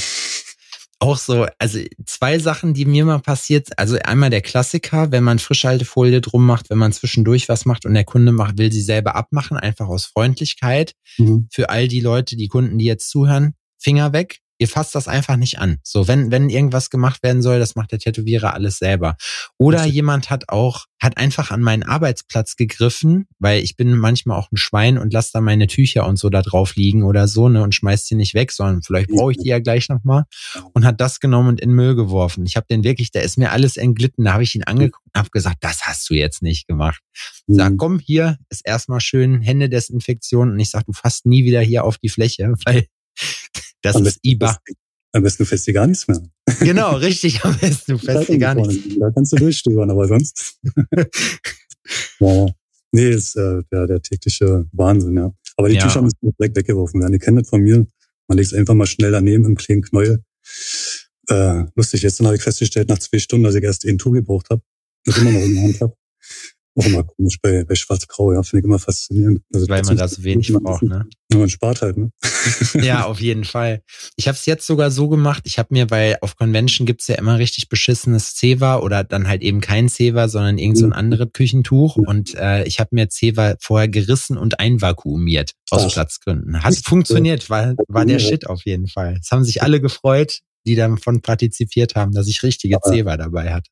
[0.99, 3.79] auch so, also zwei Sachen, die mir mal passiert.
[3.79, 7.95] Also einmal der Klassiker, wenn man Frischhaltefolie drum macht, wenn man zwischendurch was macht und
[7.95, 10.93] der Kunde macht, will sie selber abmachen, einfach aus Freundlichkeit.
[11.19, 11.49] Mhm.
[11.51, 15.37] Für all die Leute, die Kunden, die jetzt zuhören, Finger weg ihr fasst das einfach
[15.37, 15.79] nicht an.
[15.83, 19.17] So, wenn, wenn irgendwas gemacht werden soll, das macht der Tätowierer alles selber.
[19.59, 24.51] Oder jemand hat auch, hat einfach an meinen Arbeitsplatz gegriffen, weil ich bin manchmal auch
[24.53, 27.62] ein Schwein und lasse da meine Tücher und so da drauf liegen oder so, ne,
[27.62, 30.25] und schmeißt sie nicht weg, sondern vielleicht brauche ich die ja gleich nochmal
[30.73, 32.47] und hat das genommen und in Müll geworfen.
[32.47, 35.19] Ich habe den wirklich, da ist mir alles entglitten, da habe ich ihn angeguckt und
[35.19, 37.01] habe gesagt, das hast du jetzt nicht gemacht.
[37.47, 37.77] Sag, mhm.
[37.77, 41.99] komm, hier ist erstmal schön Händedesinfektion und ich sag, du fasst nie wieder hier auf
[41.99, 42.87] die Fläche, weil
[43.85, 44.59] das am ist IBA.
[45.12, 46.20] Am besten du fährst dir gar nichts mehr.
[46.61, 47.44] Genau, richtig.
[47.44, 48.75] Am besten du fährst dir gar nichts.
[48.99, 50.59] Da kannst du durchstöbern, aber sonst.
[52.18, 52.47] ja.
[52.90, 55.33] Nee, ist äh, der, der tägliche Wahnsinn, ja.
[55.56, 55.83] Aber die ja.
[55.83, 57.13] Tücher müssen direkt weggeworfen werden.
[57.13, 57.87] Ihr kennt das von mir.
[58.29, 60.25] Man legt es einfach mal schnell daneben im kleinen Knäuel.
[61.29, 64.50] Äh, lustig, jetzt habe ich festgestellt, nach zwei Stunden, dass ich erst ein Tool gebraucht
[64.50, 64.63] habe,
[65.04, 65.94] das immer noch in der Hand habe.
[66.77, 69.42] Auch immer komisch bei, bei Schwarz-Grau, ja, finde ich immer faszinierend.
[69.52, 71.06] Also Weil man da so wenig braucht, ne?
[71.31, 72.10] Ja, man spart halt, ne?
[72.83, 73.83] ja, auf jeden Fall.
[74.16, 77.14] Ich habe es jetzt sogar so gemacht, ich habe mir, weil auf Convention gibt's ja
[77.14, 81.29] immer richtig beschissenes Zewa oder dann halt eben kein Zewa, sondern irgend so ein anderes
[81.33, 81.96] Küchentuch.
[81.96, 85.92] Und äh, ich habe mir Zewa vorher gerissen und einvakuumiert aus Ach.
[85.92, 86.60] Platzgründen.
[86.62, 89.18] Hat funktioniert, war, war der Shit auf jeden Fall.
[89.22, 93.70] Es haben sich alle gefreut, die davon partizipiert haben, dass ich richtige Zewa dabei hatte.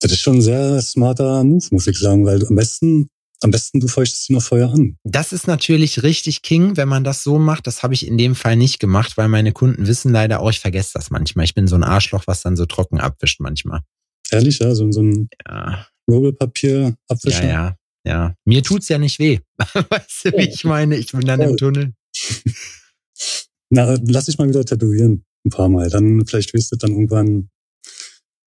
[0.00, 3.08] Das ist schon ein sehr smarter Move, muss ich sagen, weil am besten,
[3.40, 4.96] am besten du feuchtest sie noch vorher an.
[5.04, 7.66] Das ist natürlich richtig King, wenn man das so macht.
[7.66, 10.60] Das habe ich in dem Fall nicht gemacht, weil meine Kunden wissen leider auch, ich
[10.60, 11.44] vergesse das manchmal.
[11.44, 13.80] Ich bin so ein Arschloch, was dann so trocken abwischt manchmal.
[14.30, 15.86] Ehrlich, ja, so, so ein ja.
[16.06, 17.48] Nobelpapier abwischen.
[17.48, 18.34] Ja, ja, ja.
[18.44, 19.40] Mir tut's ja nicht weh.
[19.58, 20.96] weißt du, wie ich meine?
[20.96, 21.94] Ich bin dann im Tunnel.
[23.70, 25.24] Na, lass dich mal wieder tätowieren.
[25.44, 25.90] Ein paar Mal.
[25.90, 27.50] Dann vielleicht wirst du dann irgendwann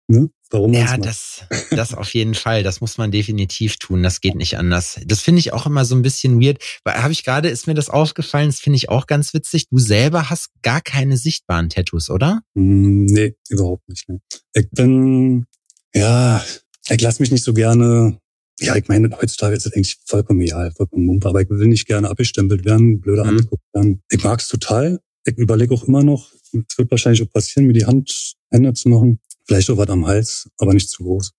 [0.08, 0.30] Ne?
[0.50, 2.62] Warum ja, das, das auf jeden Fall.
[2.62, 4.02] Das muss man definitiv tun.
[4.02, 5.00] Das geht nicht anders.
[5.04, 6.62] Das finde ich auch immer so ein bisschen weird.
[6.84, 9.68] Weil habe ich gerade, ist mir das aufgefallen, das finde ich auch ganz witzig.
[9.68, 12.42] Du selber hast gar keine sichtbaren Tattoos, oder?
[12.54, 14.08] Mm, nee, überhaupt nicht.
[14.08, 14.18] Nee.
[14.54, 15.46] Ich bin,
[15.94, 16.44] ja,
[16.88, 18.20] ich lasse mich nicht so gerne
[18.60, 21.86] ja, ich meine, heutzutage ist das eigentlich vollkommen egal, vollkommen mumpe, aber ich will nicht
[21.86, 23.30] gerne abgestempelt werden, blöder mhm.
[23.30, 24.02] angeguckt werden.
[24.10, 25.00] Ich mag es total.
[25.24, 28.88] Ich überlege auch immer noch, es wird wahrscheinlich auch passieren, mir die Hand, Hände zu
[28.88, 29.20] machen.
[29.46, 31.32] Vielleicht auch was am Hals, aber nicht zu groß.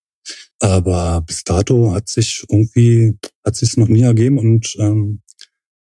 [0.60, 5.22] Aber bis dato hat sich irgendwie, hat sich noch nie ergeben und ähm,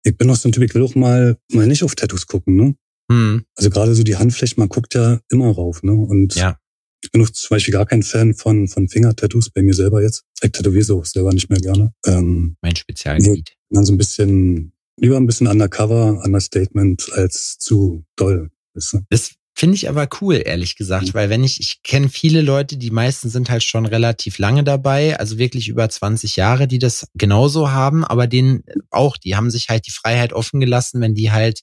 [0.04, 2.56] ich bin auch so ein Typ, ich will auch mal, mal nicht auf Tattoos gucken,
[2.56, 2.74] ne?
[3.10, 3.44] Hm.
[3.56, 5.92] Also gerade so die Handflächen, man guckt ja immer rauf, ne?
[5.92, 6.58] Und ja.
[7.02, 10.24] ich bin auch zum Beispiel gar kein Fan von, von Finger-Tattoos bei mir selber jetzt.
[10.42, 11.92] Ich tätowiere so selber nicht mehr gerne.
[12.06, 13.54] Ähm, mein Spezialgebiet.
[13.70, 18.50] Dann so ein bisschen, lieber ein bisschen undercover, understatement als zu doll.
[18.74, 19.00] Weißt du?
[19.10, 21.14] Das Finde ich aber cool, ehrlich gesagt, mhm.
[21.14, 25.18] weil wenn ich, ich kenne viele Leute, die meisten sind halt schon relativ lange dabei,
[25.18, 29.68] also wirklich über 20 Jahre, die das genauso haben, aber denen auch, die haben sich
[29.68, 31.60] halt die Freiheit offen gelassen, wenn die halt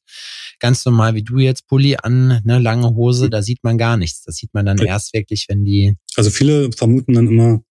[0.60, 3.32] ganz normal wie du jetzt Pulli an, ne, lange Hose, mhm.
[3.32, 4.22] da sieht man gar nichts.
[4.24, 5.96] Das sieht man dann erst wirklich, wenn die.
[6.16, 7.62] Also viele vermuten dann immer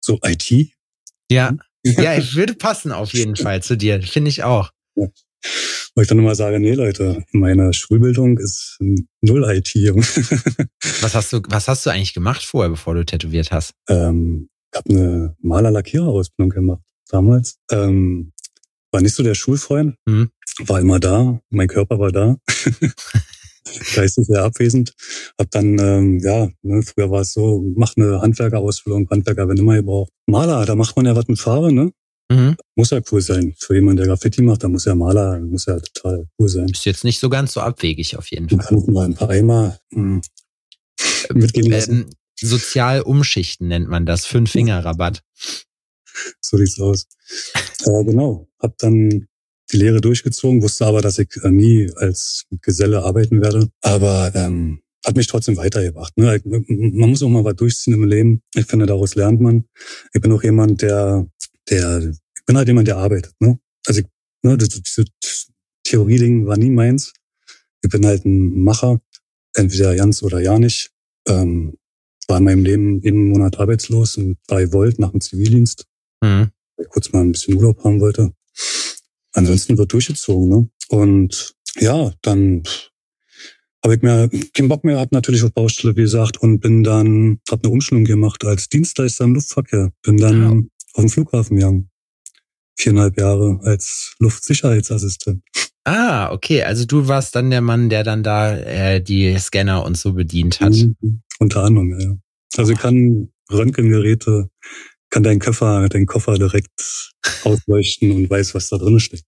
[0.00, 0.72] so IT.
[1.30, 1.54] Ja.
[1.84, 4.70] Ja, ich würde passen auf jeden Fall zu dir, finde ich auch.
[4.96, 5.06] Ja.
[5.94, 8.78] Wo ich dann immer sage, nee Leute, meine Schulbildung ist
[9.20, 9.74] null IT.
[11.02, 13.74] was hast du, was hast du eigentlich gemacht vorher, bevor du tätowiert hast?
[13.88, 17.58] Ähm, ich habe eine Maler-Lackierer-Ausbildung gemacht damals.
[17.70, 18.32] Ähm,
[18.92, 20.30] war nicht so der Schulfreund, mhm.
[20.60, 22.36] war immer da, mein Körper war da.
[23.94, 24.94] geistig sehr abwesend.
[25.38, 29.76] Hab dann, ähm, ja, ne, früher war es so, mach eine Handwerkerausbildung, Handwerker wenn immer
[29.76, 30.12] gebraucht.
[30.26, 31.92] Maler, da macht man ja was mit Farbe, ne?
[32.30, 32.56] Mhm.
[32.76, 33.54] Muss ja cool sein.
[33.58, 36.68] Für jemanden, der Graffiti macht, da muss ja Maler, muss ja total cool sein.
[36.68, 38.78] Ist jetzt nicht so ganz so abwegig auf jeden Fall.
[38.78, 40.20] Ich mal ein paar Eimer mh,
[41.28, 42.02] hm, mitgeben lassen.
[42.02, 42.10] Ähm,
[42.40, 44.26] sozial umschichten nennt man das.
[44.26, 45.22] Fünf-Finger-Rabatt.
[46.40, 47.08] so sieht's aus.
[47.84, 48.48] äh, genau.
[48.60, 49.26] Hab dann
[49.72, 53.68] die Lehre durchgezogen, wusste aber, dass ich äh, nie als Geselle arbeiten werde.
[53.80, 56.16] Aber ähm, hat mich trotzdem weitergebracht.
[56.16, 56.40] Ne?
[56.44, 58.42] Man muss auch mal was durchziehen im Leben.
[58.54, 59.64] Ich finde, daraus lernt man.
[60.12, 61.26] Ich bin auch jemand, der
[61.68, 63.58] der, ich bin halt jemand, der arbeitet, ne?
[63.86, 64.02] Also,
[64.42, 65.04] ne, das, diese
[65.84, 67.12] Theorie-Ding war nie meins.
[67.82, 69.00] Ich bin halt ein Macher,
[69.54, 70.90] entweder ganz oder ja nicht.
[71.26, 71.76] Ähm,
[72.28, 75.86] war in meinem Leben jeden Monat arbeitslos und bei Volt nach dem Zivildienst,
[76.22, 76.50] mhm.
[76.76, 78.32] weil ich kurz mal ein bisschen Urlaub haben wollte.
[79.32, 80.70] Ansonsten wird durchgezogen, ne?
[80.88, 82.62] Und ja, dann
[83.82, 87.40] habe ich mir keinen Bock mehr gehabt, natürlich auf Baustelle, wie gesagt, und bin dann,
[87.50, 89.92] habe eine Umschulung gemacht als Dienstleister im Luftverkehr.
[90.02, 90.62] Bin dann ja
[90.94, 91.90] auf dem Flughafen gegangen.
[92.76, 95.42] Viereinhalb Jahre als Luftsicherheitsassistent.
[95.84, 96.62] Ah, okay.
[96.62, 100.60] Also du warst dann der Mann, der dann da äh, die Scanner und so bedient
[100.60, 100.72] hat.
[100.72, 102.16] Mhm, unter anderem, ja.
[102.56, 104.50] Also ich kann Röntgengeräte,
[105.10, 107.12] kann deinen Koffer, deinen Koffer direkt
[107.44, 109.24] ausleuchten und weiß, was da drin steckt.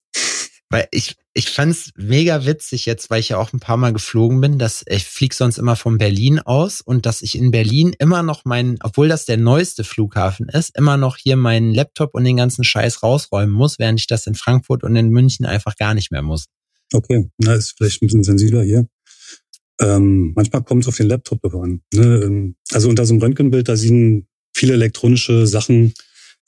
[0.73, 4.41] Weil ich, ich fand's mega witzig jetzt, weil ich ja auch ein paar Mal geflogen
[4.41, 8.23] bin, dass ich flieg sonst immer von Berlin aus und dass ich in Berlin immer
[8.23, 12.39] noch meinen, obwohl das der neueste Flughafen ist, immer noch hier meinen Laptop und den
[12.39, 16.11] ganzen Scheiß rausräumen muss, während ich das in Frankfurt und in München einfach gar nicht
[16.11, 16.47] mehr muss.
[16.95, 18.89] Okay, na, ist vielleicht ein bisschen sensibler hier.
[19.79, 21.83] Ähm, manchmal kommt es auf den Laptop an.
[21.93, 22.23] Ne?
[22.25, 25.93] Ähm, also unter so einem Röntgenbild, da sehen viele elektronische Sachen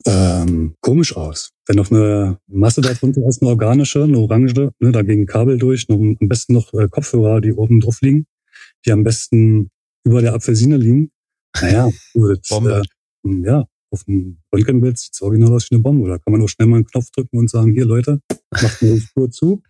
[0.06, 1.50] ähm, komisch aus.
[1.66, 5.88] Wenn noch eine Masse darunter ist, eine organische, eine orange, ne, da gehen Kabel durch,
[5.88, 8.26] noch, am besten noch äh, Kopfhörer, die oben drauf liegen,
[8.84, 9.70] die am besten
[10.04, 11.10] über der Apfelsine liegen.
[11.60, 12.82] Naja, gut, Bombe.
[13.24, 16.08] Äh, ja, auf dem Röntgenbild sieht es original aus wie eine Bombe.
[16.08, 19.00] Da kann man auch schnell mal einen Knopf drücken und sagen, hier Leute, macht eine
[19.00, 19.62] Spur zu.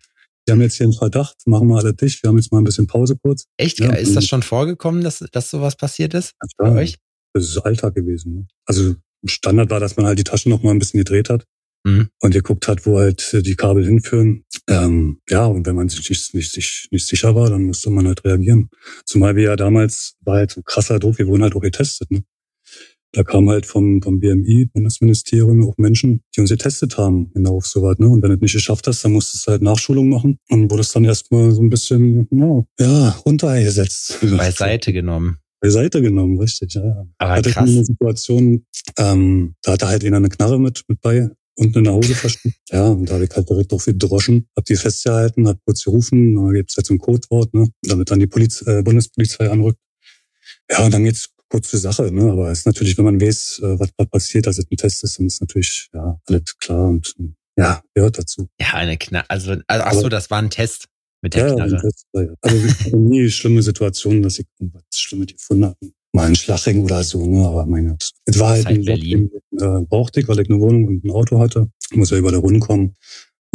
[0.45, 2.21] Wir haben jetzt hier einen Verdacht, machen wir alle dicht.
[2.21, 3.47] Wir haben jetzt mal ein bisschen Pause kurz.
[3.57, 3.79] Echt?
[3.79, 6.97] Ja, ist das schon vorgekommen, dass, dass sowas passiert ist ja, bei euch?
[7.33, 8.35] Das ist Alltag gewesen.
[8.35, 8.47] Ne?
[8.65, 8.95] Also
[9.27, 11.45] Standard war, dass man halt die Taschen noch mal ein bisschen gedreht hat
[11.85, 12.09] mhm.
[12.19, 14.43] und geguckt hat, wo halt die Kabel hinführen.
[14.67, 18.07] Ähm, ja, und wenn man sich nicht, nicht, nicht, nicht sicher war, dann musste man
[18.07, 18.69] halt reagieren.
[19.05, 22.11] Zumal wir ja damals, war halt so krasser Druck, wir wurden halt auch getestet.
[22.11, 22.23] Ne?
[23.11, 27.65] Da kam halt vom, vom BMI, Bundesministerium, auch Menschen, die uns getestet haben, genau auf
[27.65, 27.97] sowas.
[27.97, 28.09] Ne?
[28.09, 30.93] Und wenn du es nicht geschafft hast, dann musstest du halt Nachschulung machen und wurdest
[30.95, 34.19] dann erstmal so ein bisschen, ja, ja runtergesetzt.
[34.21, 35.37] Beiseite genommen.
[35.65, 37.05] Beiseite genommen, richtig, ja.
[37.17, 37.69] Aber hatte krass.
[37.69, 38.65] eine Situation,
[38.97, 42.55] ähm, da hatte halt einer eine Knarre mit, mit bei unten in der Hose versteckt.
[42.71, 46.35] Ja, und da habe ich halt direkt drauf gedroschen, hab die festgehalten, hab kurz gerufen,
[46.35, 49.79] da gibt's halt so ein Codewort, ne, damit dann die Poliz äh, Bundespolizei anrückt.
[50.69, 52.31] Ja, und dann geht's kurze Sache, ne?
[52.31, 55.03] Aber es ist natürlich, wenn man weiß, äh, was, was passiert, dass es ein Test
[55.03, 57.15] ist, dann ist natürlich ja alles klar und
[57.57, 58.49] ja, gehört dazu.
[58.59, 59.29] Ja, eine Knarre.
[59.29, 60.87] Also, also ach so, das war ein Test
[61.25, 61.81] mit der ja, Knarre.
[61.81, 65.77] Test, also ich hatte nie schlimme Situationen, dass ich irgendwas Schlimmes gefunden habe.
[66.13, 67.45] Mal ein Schlagring oder so, ne?
[67.45, 68.11] Aber mein Gott.
[68.25, 69.31] Es war halt, halt ein Berlin.
[69.51, 71.69] Job, äh, brauchte ich, weil ich eine Wohnung und ein Auto hatte.
[71.91, 72.95] Ich muss ja über der Runde kommen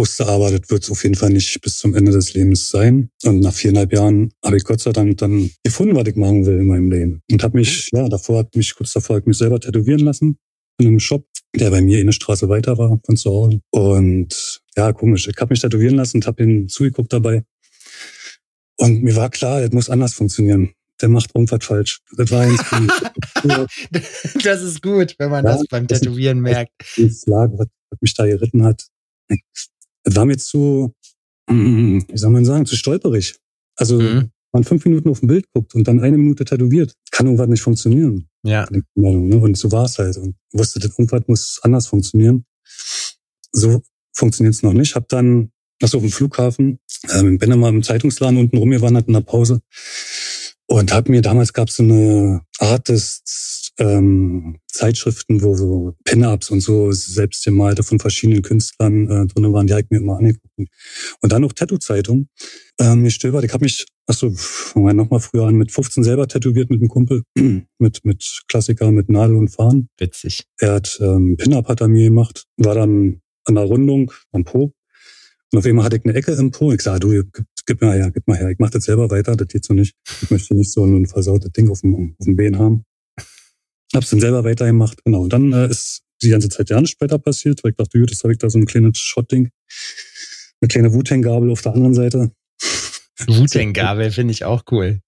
[0.01, 3.11] wusste aber, das wird es auf jeden Fall nicht bis zum Ende des Lebens sein.
[3.25, 6.59] Und nach viereinhalb Jahren habe ich Gott sei Dank dann gefunden, was ich machen will
[6.59, 7.23] in meinem Leben.
[7.31, 10.39] Und habe mich, ja, davor hat mich kurz davor hat mich selber tätowieren lassen
[10.81, 13.61] in einem Shop, der bei mir in der Straße weiter war von zu Hause.
[13.71, 15.29] Und ja, komisch.
[15.29, 17.45] Ich habe mich tätowieren lassen und habe ihn zugeguckt dabei.
[18.81, 22.01] Und mir war klar, das muss anders funktionieren der macht irgendwas falsch.
[22.17, 22.47] Das war
[24.45, 26.73] Das ist gut, wenn man ja, das beim Tätowieren das merkt.
[26.97, 28.87] Das lag, was, was mich da geritten hat.
[29.29, 30.95] Das war mir zu,
[31.49, 33.39] wie soll man sagen, zu stolperig.
[33.77, 34.31] Also, mhm.
[34.53, 37.63] man fünf Minuten auf ein Bild guckt und dann eine Minute tätowiert, kann irgendwas nicht
[37.63, 38.29] funktionieren.
[38.43, 38.69] Ja.
[38.95, 39.37] Ne?
[39.39, 40.17] Und so war es halt.
[40.17, 42.45] Und wusste, dass irgendwas muss anders funktionieren.
[43.53, 44.95] So funktioniert es noch nicht.
[44.95, 45.51] Hab dann,
[45.83, 46.79] also auf dem Flughafen,
[47.09, 49.61] ähm, bin dann mal im Zeitungsladen unten rumgewandert in der Pause
[50.71, 56.51] und hab mir, damals gab es so eine Art des ähm, Zeitschriften, wo so Pin-Ups
[56.51, 60.47] und so selbstgemalte von verschiedenen Künstlern äh, drin waren, die habe ich mir immer angeguckt.
[61.23, 62.29] Und dann noch Tattoo-Zeitung.
[62.79, 66.29] Ähm, ich stöbert, ich habe mich, achso, fangen wir nochmal früher an, mit 15 selber
[66.29, 69.89] tätowiert mit einem Kumpel, mit, mit Klassiker, mit Nadel und Fahren.
[69.99, 70.45] Witzig.
[70.59, 74.73] Er hat ähm, Pin-Up hat er mir gemacht, war dann an der Rundung am Po.
[75.53, 76.73] Und auf einmal hatte ich eine Ecke im Po.
[76.73, 78.51] Ich sage, du, gib, gib mal her, gib mal her.
[78.51, 79.97] Ich mache das selber weiter, das geht so nicht.
[80.23, 82.85] Ich möchte nicht so ein versautes Ding auf dem, auf dem Bein haben.
[83.95, 85.23] Hab's dann selber weitergemacht, genau.
[85.23, 88.11] Und dann äh, ist die ganze Zeit ja nicht später passiert, weil ich dachte, gut,
[88.11, 89.51] jetzt habe ich da so ein kleines Shot-Ding.
[90.61, 92.31] Eine kleine Wu-Tang-Gabel auf der anderen Seite.
[93.27, 95.01] Wu-Tang-Gabel finde ich auch cool.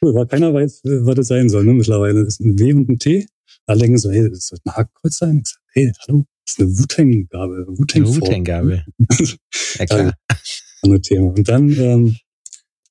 [0.00, 2.24] Cool, weil keiner weiß, was das sein soll, ne, mittlerweile.
[2.24, 3.26] Das ist ein W und ein T.
[3.66, 5.42] Alle denken so, hey, das soll ein Hakenkreuz sein.
[5.44, 6.24] Ich sag, hey, hallo,
[6.58, 7.66] das ist eine Wu-Tang-Gabel.
[7.68, 8.84] Wu-Tang Wu-Tang-Gabel.
[9.78, 10.14] ja, klar.
[10.82, 11.28] Andere Thema.
[11.28, 12.16] Und dann, ähm,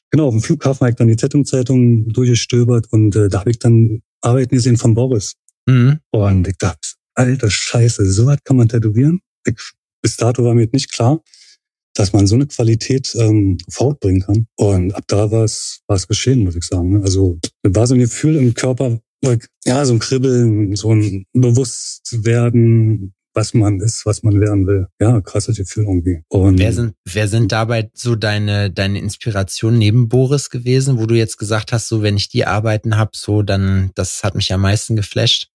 [0.10, 3.60] genau, auf dem Flughafen habe ich dann die Zeitung durchgestöbert und äh, da habe ich
[3.60, 5.36] dann Arbeiten gesehen von Boris.
[5.66, 6.00] Mhm.
[6.12, 9.22] Und ich dachte, alter Scheiße, so was kann man tätowieren?
[9.46, 9.56] Ich,
[10.02, 11.22] bis dato war mir nicht klar,
[11.94, 14.48] dass man so eine Qualität ähm, fortbringen kann.
[14.56, 16.94] Und ab da war es, war es geschehen, muss ich sagen.
[16.94, 17.02] Ne?
[17.02, 19.00] Also war so ein Gefühl im Körper,
[19.66, 24.88] ja, so ein Kribbeln, so ein Bewusstwerden, was man ist, was man werden will.
[25.00, 26.24] Ja, krasses Gefühl irgendwie.
[26.30, 31.16] Und wer sind, wer sind dabei so deine, deine Inspiration neben Boris gewesen, wo du
[31.16, 34.62] jetzt gesagt hast, so wenn ich die Arbeiten habe, so dann, das hat mich am
[34.62, 35.50] meisten geflasht?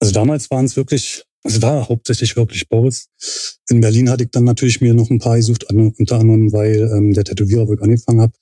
[0.00, 3.08] Also damals waren es wirklich, also da hauptsächlich wirklich Boris.
[3.68, 7.12] In Berlin hatte ich dann natürlich mir noch ein paar gesucht, unter anderem, weil ähm,
[7.12, 8.32] der Tätowierer, wo ich angefangen habe,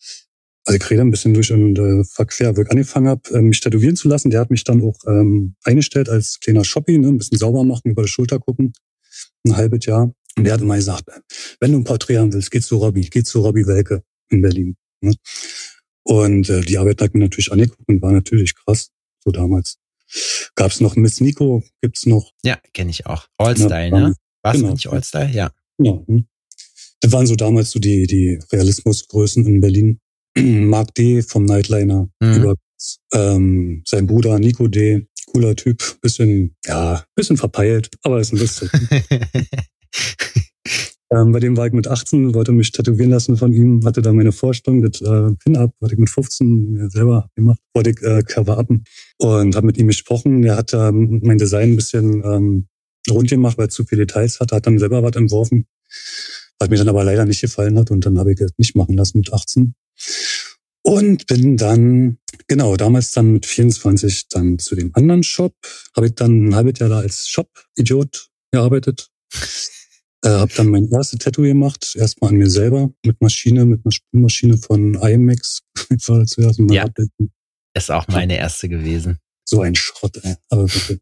[0.64, 3.60] also ich rede ein bisschen durch und äh, verquer, wo ich angefangen habe, äh, mich
[3.60, 4.30] tätowieren zu lassen.
[4.30, 7.90] Der hat mich dann auch ähm, eingestellt als kleiner Shopping, ne, ein bisschen sauber machen,
[7.90, 8.72] über die Schulter gucken,
[9.46, 10.12] ein halbes Jahr.
[10.36, 11.04] Und der hat immer gesagt,
[11.60, 14.76] wenn du ein Porträt haben willst, geh zu Robby, geh zu Robby Welke in Berlin.
[15.00, 15.14] Ne?
[16.02, 18.90] Und äh, die Arbeit hat mir natürlich angeguckt und war natürlich krass,
[19.24, 19.78] so damals.
[20.54, 22.32] Gab es noch Miss Nico, gibt's noch.
[22.42, 23.26] Ja, kenne ich auch.
[23.38, 24.14] Allstyle, ja, ne?
[24.42, 24.72] War es genau.
[24.72, 25.30] nicht Allstyle?
[25.30, 25.52] Ja.
[25.78, 26.04] Genau.
[26.06, 26.26] Hm.
[27.00, 30.00] Das waren so damals so die, die Realismusgrößen in Berlin.
[30.38, 31.22] Mark D.
[31.22, 32.34] vom Nightliner mhm.
[32.34, 32.54] über
[33.12, 35.06] ähm, sein Bruder Nico D.
[35.26, 38.70] Cooler Typ, bisschen, ja, bisschen verpeilt, aber ist ein lustig.
[41.12, 44.12] ähm, bei dem war ich mit 18, wollte mich tätowieren lassen von ihm, hatte da
[44.12, 48.22] meine Vorstellung, das äh, Pin-Up, wollte ich mit 15 mir selber gemacht, wollte ich äh,
[48.22, 48.84] Cover-Upen
[49.18, 50.42] und habe mit ihm gesprochen.
[50.42, 52.66] Er hat ähm, mein Design ein bisschen ähm,
[53.08, 55.66] rund gemacht, weil er zu viele Details hatte, hat dann selber was entworfen,
[56.58, 58.96] was mir dann aber leider nicht gefallen hat und dann habe ich das nicht machen
[58.96, 59.74] lassen mit 18.
[60.82, 65.54] Und bin dann, genau, damals dann mit 24 dann zu dem anderen Shop.
[65.94, 69.10] Habe ich dann ein halbes Jahr da als Shop-Idiot gearbeitet.
[70.22, 73.92] Äh, habe dann mein erstes Tattoo gemacht, erstmal an mir selber, mit Maschine, mit einer
[73.92, 75.60] Spülmaschine von IMAX.
[76.70, 76.86] ja,
[77.74, 79.18] ist auch meine erste gewesen.
[79.44, 80.34] So ein Schrott, ey.
[80.48, 81.00] Aber bitte.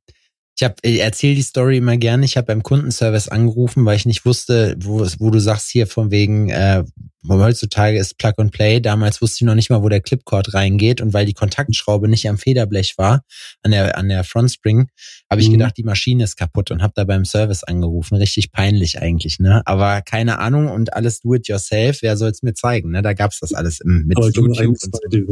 [0.61, 2.25] Ich habe erzähle die Story immer gerne.
[2.25, 6.11] Ich habe beim Kundenservice angerufen, weil ich nicht wusste, wo, wo du sagst hier von
[6.11, 6.83] wegen, äh,
[7.29, 8.81] heutzutage ist Plug and Play.
[8.81, 12.29] Damals wusste ich noch nicht mal, wo der Clipcord reingeht und weil die Kontaktschraube nicht
[12.29, 13.23] am Federblech war,
[13.63, 14.89] an der an der Frontspring,
[15.31, 15.53] habe ich mhm.
[15.53, 18.17] gedacht, die Maschine ist kaputt und habe da beim Service angerufen.
[18.17, 19.63] Richtig peinlich eigentlich, ne?
[19.65, 22.03] Aber keine Ahnung und alles do it yourself.
[22.03, 22.91] Wer soll es mir zeigen?
[22.91, 23.03] Ne?
[23.03, 24.59] Da gab's das alles im, mit Aber YouTube.
[24.59, 24.91] Und so.
[25.13, 25.25] die,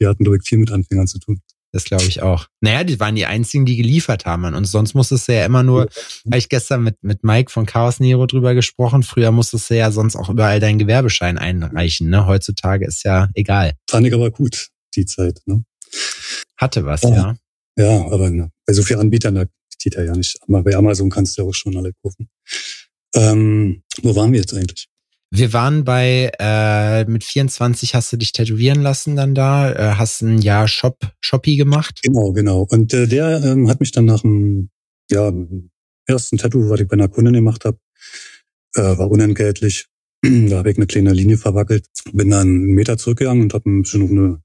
[0.00, 1.42] die hatten direkt viel mit Anfängern zu tun.
[1.72, 2.46] Das glaube ich auch.
[2.60, 4.44] Naja, die waren die einzigen, die geliefert haben.
[4.54, 5.88] Und sonst musstest du ja immer nur,
[6.26, 9.90] habe ich gestern mit, mit Mike von Chaos Nero drüber gesprochen, früher musstest du ja
[9.90, 12.08] sonst auch überall deinen Gewerbeschein einreichen.
[12.08, 12.26] Ne?
[12.26, 13.74] Heutzutage ist ja egal.
[13.88, 15.40] Fand ich aber gut, die Zeit.
[15.44, 15.64] Ne?
[16.56, 17.10] Hatte was, ja.
[17.10, 17.36] Ja,
[17.76, 19.44] ja aber ne, bei so vielen Anbietern, da
[19.78, 20.38] geht er ja nicht.
[20.42, 22.28] Aber bei Amazon kannst du ja auch schon alle kaufen.
[23.14, 24.88] Ähm, wo waren wir jetzt eigentlich?
[25.30, 30.22] Wir waren bei, äh, mit 24 hast du dich tätowieren lassen dann da, äh, hast
[30.22, 32.00] ein Jahr Shop, Shoppy gemacht.
[32.02, 32.66] Genau, genau.
[32.70, 34.70] Und äh, der ähm, hat mich dann nach dem
[35.10, 35.30] ja,
[36.06, 37.78] ersten Tattoo, was ich bei einer Kundin gemacht habe,
[38.74, 39.86] äh, war unentgeltlich.
[40.22, 44.02] da habe ich eine kleine Linie verwackelt, bin dann einen Meter zurückgegangen und habe schon
[44.02, 44.42] auf eine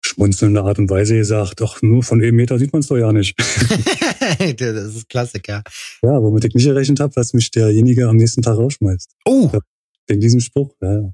[0.00, 3.12] schmunzelnde Art und Weise gesagt, ach, nur von einem Meter sieht man es doch ja
[3.12, 3.34] nicht.
[4.58, 5.62] das ist Klassiker.
[6.02, 9.10] Ja, womit ich nicht gerechnet habe, dass mich derjenige am nächsten Tag rausschmeißt.
[9.24, 9.50] Oh!
[10.08, 10.74] Wegen diesem Spruch.
[10.80, 11.12] Ja,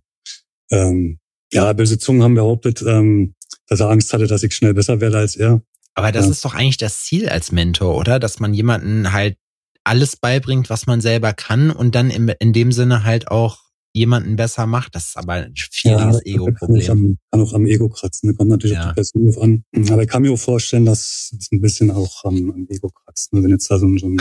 [0.70, 1.18] ähm,
[1.52, 3.34] ja böse Zungen haben behauptet, ähm,
[3.66, 5.62] dass er Angst hatte, dass ich schnell besser werde als er.
[5.94, 6.32] Aber das ja.
[6.32, 8.18] ist doch eigentlich das Ziel als Mentor, oder?
[8.18, 9.36] Dass man jemanden halt
[9.84, 13.64] alles beibringt, was man selber kann und dann in, in dem Sinne halt auch
[13.94, 14.94] jemanden besser macht.
[14.94, 16.86] Das ist aber ein schwieriges ja, Ego-Problem.
[16.86, 18.28] Kann, kann auch am Ego kratzen.
[18.28, 18.34] Ne?
[18.34, 18.82] Kommt natürlich ja.
[18.82, 19.64] auf die Person drauf an.
[19.90, 23.32] Aber ich kann mir auch vorstellen, dass es ein bisschen auch am, am Ego kratzt.
[23.32, 23.42] Ne?
[23.42, 24.18] Wenn jetzt da so ein, so ein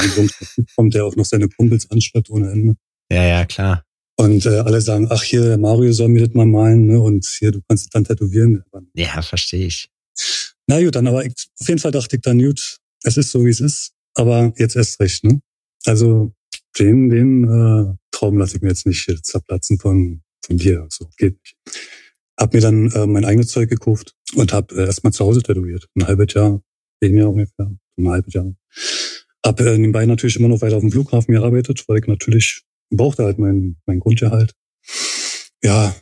[0.76, 2.76] kommt, der auch noch seine Kumpels anschleppt ohne Ende.
[3.12, 3.84] Ja, ja, klar.
[4.16, 7.02] Und äh, alle sagen, ach hier, der Mario soll mir das mal malen, ne?
[7.02, 8.64] Und hier, du kannst es dann tätowieren.
[8.94, 9.90] Ja, verstehe ich.
[10.68, 13.44] Na gut, dann aber ich, auf jeden Fall dachte ich dann, gut, es ist so,
[13.46, 15.42] wie es ist, aber jetzt erst recht, ne?
[15.86, 16.34] Also
[16.80, 20.88] den, den äh, Traum lasse ich mir jetzt nicht zerplatzen von, von dir.
[20.90, 21.56] So, geht nicht.
[22.40, 25.88] Hab mir dann äh, mein eigenes Zeug gekauft und hab äh, erstmal zu Hause tätowiert.
[25.96, 26.62] Ein halbes Jahr,
[27.02, 28.54] Jahr ungefähr, ein halbes Jahr.
[29.46, 32.64] Hab äh, nebenbei natürlich immer noch weiter auf dem Flughafen gearbeitet, weil ich natürlich
[32.98, 34.54] brauchte halt mein, mein Grundgehalt.
[35.64, 35.96] Ja,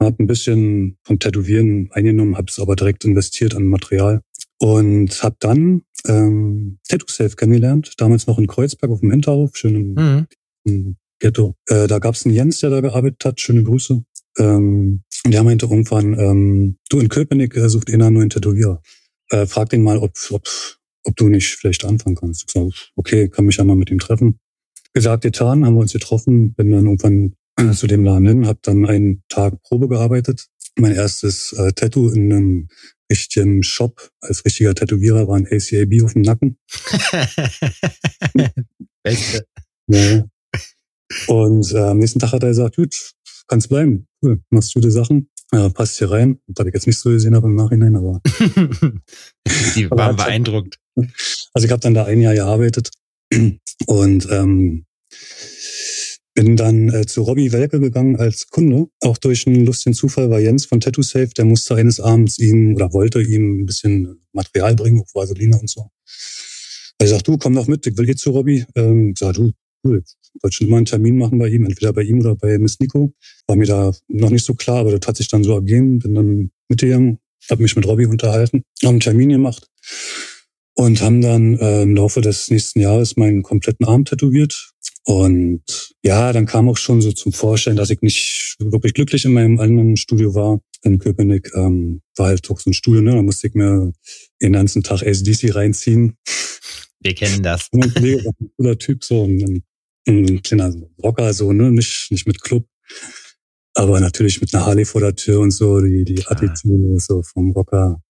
[0.00, 4.22] habe ein bisschen vom Tätowieren eingenommen, habe es aber direkt investiert an Material
[4.58, 9.74] und habe dann ähm, Tattoo Safe kennengelernt, damals noch in Kreuzberg auf dem Hinterhof, schön
[9.74, 10.26] im, mhm.
[10.64, 11.56] im Ghetto.
[11.66, 14.04] Äh, da gab es einen Jens, der da gearbeitet hat, schöne Grüße.
[14.38, 18.82] Ähm, und der meinte irgendwann, ähm, du in Köpenick äh, sucht einer nur einen Tätowierer.
[19.30, 20.46] Äh, frag den mal, ob, ob,
[21.04, 22.44] ob du nicht vielleicht anfangen kannst.
[22.46, 24.38] Ich sag, okay, kann mich ja mal mit ihm treffen
[24.96, 27.34] gesagt, getan, haben wir uns getroffen, bin dann irgendwann
[27.74, 30.46] zu dem Laden hin, habe dann einen Tag Probe gearbeitet.
[30.78, 32.68] Mein erstes äh, Tattoo in einem
[33.10, 36.58] richtigen Shop als richtiger Tätowierer war ein ACAB auf dem Nacken.
[39.02, 39.46] Beste.
[39.88, 40.24] Ja.
[41.28, 43.12] Und äh, am nächsten Tag hat er gesagt, gut,
[43.48, 46.40] kannst bleiben, cool, machst gute Sachen, äh, passt hier rein.
[46.46, 48.22] Das ich jetzt nicht so gesehen habe im Nachhinein, aber
[49.76, 50.78] die waren beeindruckt.
[51.52, 52.90] Also ich habe dann da ein Jahr gearbeitet
[53.86, 54.86] und ähm,
[56.34, 58.88] bin dann äh, zu Robbie Welke gegangen als Kunde.
[59.00, 62.74] Auch durch einen lustigen Zufall war Jens von Tattoo Safe, der musste eines Abends ihm
[62.74, 65.88] oder wollte ihm ein bisschen Material bringen, Vaseline und so.
[66.98, 68.64] Er sagt, du komm doch mit, ich will eh zu Robbie.
[68.74, 69.50] Ähm, ich sag, du,
[69.82, 72.58] cool, ich wollte schon immer einen Termin machen bei ihm, entweder bei ihm oder bei
[72.58, 73.14] Miss Nico.
[73.46, 76.00] War mir da noch nicht so klar, aber das hat sich dann so ergeben.
[76.00, 77.18] Bin dann mitgegangen,
[77.50, 79.66] habe mich mit Robbie unterhalten, haben einen Termin gemacht
[80.76, 84.72] und haben dann äh, im Laufe des nächsten Jahres meinen kompletten Arm tätowiert.
[85.04, 85.62] Und
[86.02, 89.58] ja, dann kam auch schon so zum Vorstellen, dass ich nicht wirklich glücklich in meinem
[89.58, 90.60] anderen Studio war.
[90.82, 93.12] In Köpenick ähm, war halt doch so ein Studio, ne?
[93.12, 93.92] Da musste ich mir
[94.42, 96.18] den ganzen Tag SDC reinziehen.
[97.00, 97.68] Wir kennen das.
[97.72, 99.62] Mein Kollege war ein cooler Typ, so ein,
[100.06, 101.70] ein kleiner Rocker, so, ne?
[101.70, 102.66] Nicht, nicht mit Club.
[103.74, 107.52] Aber natürlich mit einer Harley vor der Tür und so, die, die Attitüde so vom
[107.52, 108.02] Rocker.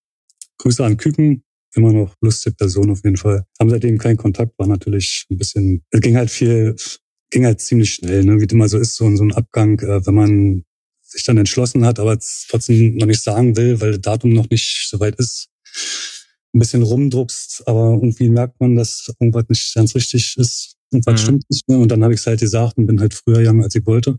[0.59, 1.45] Grüße an Küken,
[1.77, 3.45] immer noch lustige Person auf jeden Fall.
[3.61, 6.77] Haben seitdem keinen Kontakt, war natürlich ein bisschen, es ging halt viel,
[7.31, 8.41] ging halt ziemlich schnell, ne?
[8.41, 10.65] wie immer so ist, so, so ein Abgang, äh, wenn man
[11.03, 12.19] sich dann entschlossen hat, aber
[12.49, 15.49] trotzdem noch nicht sagen will, weil das Datum noch nicht so weit ist,
[16.55, 21.25] ein bisschen rumdruckst, aber irgendwie merkt man, dass irgendwas nicht ganz richtig ist, irgendwas mhm.
[21.25, 21.79] stimmt nicht mehr.
[21.79, 24.19] Und dann habe ich es halt gesagt und bin halt früher gegangen, als ich wollte.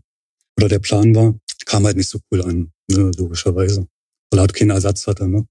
[0.56, 1.38] Oder der Plan war.
[1.66, 3.86] Kam halt nicht so cool an, ne, logischerweise.
[4.30, 5.46] Weil er halt keinen Ersatz hatte, ne?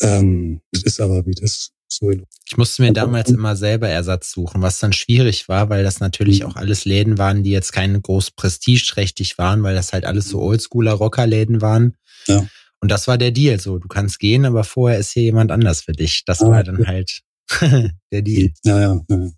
[0.00, 2.10] Ähm, das ist aber wie das so.
[2.10, 6.40] Ich musste mir damals immer selber Ersatz suchen, was dann schwierig war, weil das natürlich
[6.40, 6.46] mhm.
[6.46, 10.38] auch alles Läden waren, die jetzt keine groß prestigeträchtig waren, weil das halt alles so
[10.38, 10.44] mhm.
[10.44, 11.96] oldschooler Rockerläden waren.
[12.26, 12.46] Ja.
[12.80, 13.58] Und das war der Deal.
[13.60, 16.24] So, du kannst gehen, aber vorher ist hier jemand anders für dich.
[16.26, 17.22] Das ah, war dann halt.
[18.12, 18.52] der Deal.
[18.64, 19.30] Ja, ja, ja.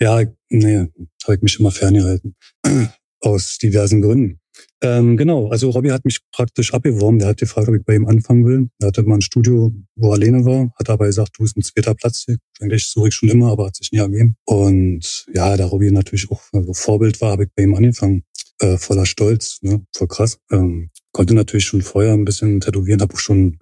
[0.00, 0.86] Ja, nee,
[1.24, 2.36] habe ich mich immer ferngehalten.
[3.20, 4.40] Aus diversen Gründen.
[4.80, 7.18] Ähm, genau, also Robbie hat mich praktisch abgeworben.
[7.18, 8.68] Der hat gefragt, ob ich bei ihm anfangen will.
[8.80, 11.62] Er hatte mal ein Studio, wo er alleine war, hat aber gesagt, du bist ein
[11.62, 12.36] zweiter Platz hier.
[12.60, 14.36] Eigentlich suche ich schon immer, aber hat sich nie ergeben.
[14.44, 18.24] Und ja, da Robbie natürlich auch also Vorbild war, habe ich bei ihm angefangen.
[18.60, 19.84] Äh, voller Stolz, ne?
[19.94, 20.38] voll krass.
[20.50, 23.58] Ähm, konnte natürlich schon vorher ein bisschen tätowieren, habe auch schon,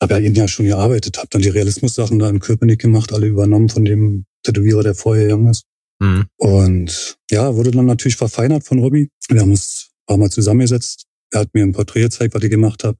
[0.00, 3.26] habe ja eben ja schon gearbeitet, habe dann die Realismus-Sachen da in Köpenick gemacht, alle
[3.26, 5.64] übernommen von dem Tätowierer, der vorher gegangen ist.
[6.00, 6.26] Mhm.
[6.36, 9.08] Und ja, wurde dann natürlich verfeinert von Robbie.
[9.28, 11.06] Wir haben uns paar Mal zusammengesetzt.
[11.30, 12.98] Er hat mir ein Porträt gezeigt, was ich gemacht habe,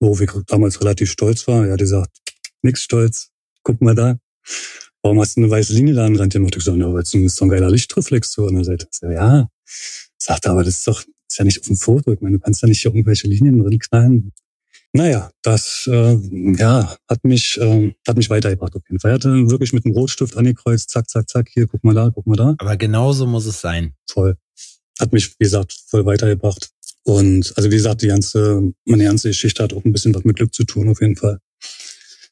[0.00, 1.66] wo ich damals relativ stolz war.
[1.66, 2.10] Er hat gesagt,
[2.62, 3.30] nix stolz,
[3.62, 4.18] guck mal da.
[5.02, 6.54] Warum hast du eine weiße Linie da an Rand gemacht?
[6.54, 8.86] Ich gesagt, ja, weil es ist so ein geiler Lichtreflex so an der Seite.
[8.90, 9.48] So, ja,
[10.16, 11.02] sagte aber, das ist doch
[11.32, 12.12] ist ja nicht auf dem Foto.
[12.12, 14.32] Ich meine, du kannst ja nicht hier irgendwelche Linien drin knallen.
[14.92, 16.18] Naja, das äh,
[16.58, 19.12] ja, hat mich äh, hat mich weitergebracht auf jeden Fall.
[19.12, 22.26] Er hatte wirklich mit einem Rotstift angekreuzt, zack, zack, zack, hier, guck mal da, guck
[22.26, 22.54] mal da.
[22.58, 23.94] Aber genauso muss es sein.
[24.06, 24.36] Voll.
[25.00, 26.70] Hat mich, wie gesagt, voll weitergebracht.
[27.04, 30.36] Und also wie gesagt, die ganze, meine ganze Geschichte hat auch ein bisschen was mit
[30.36, 31.38] Glück zu tun, auf jeden Fall.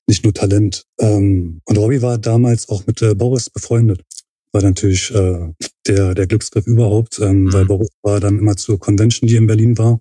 [0.06, 0.84] Nicht nur Talent.
[0.98, 4.02] Ähm, und Robbie war damals auch mit äh, Boris befreundet.
[4.52, 5.52] War natürlich äh,
[5.86, 7.52] der, der Glücksgriff überhaupt, ähm, mhm.
[7.52, 10.00] weil Boris war dann immer zur Convention, die in Berlin war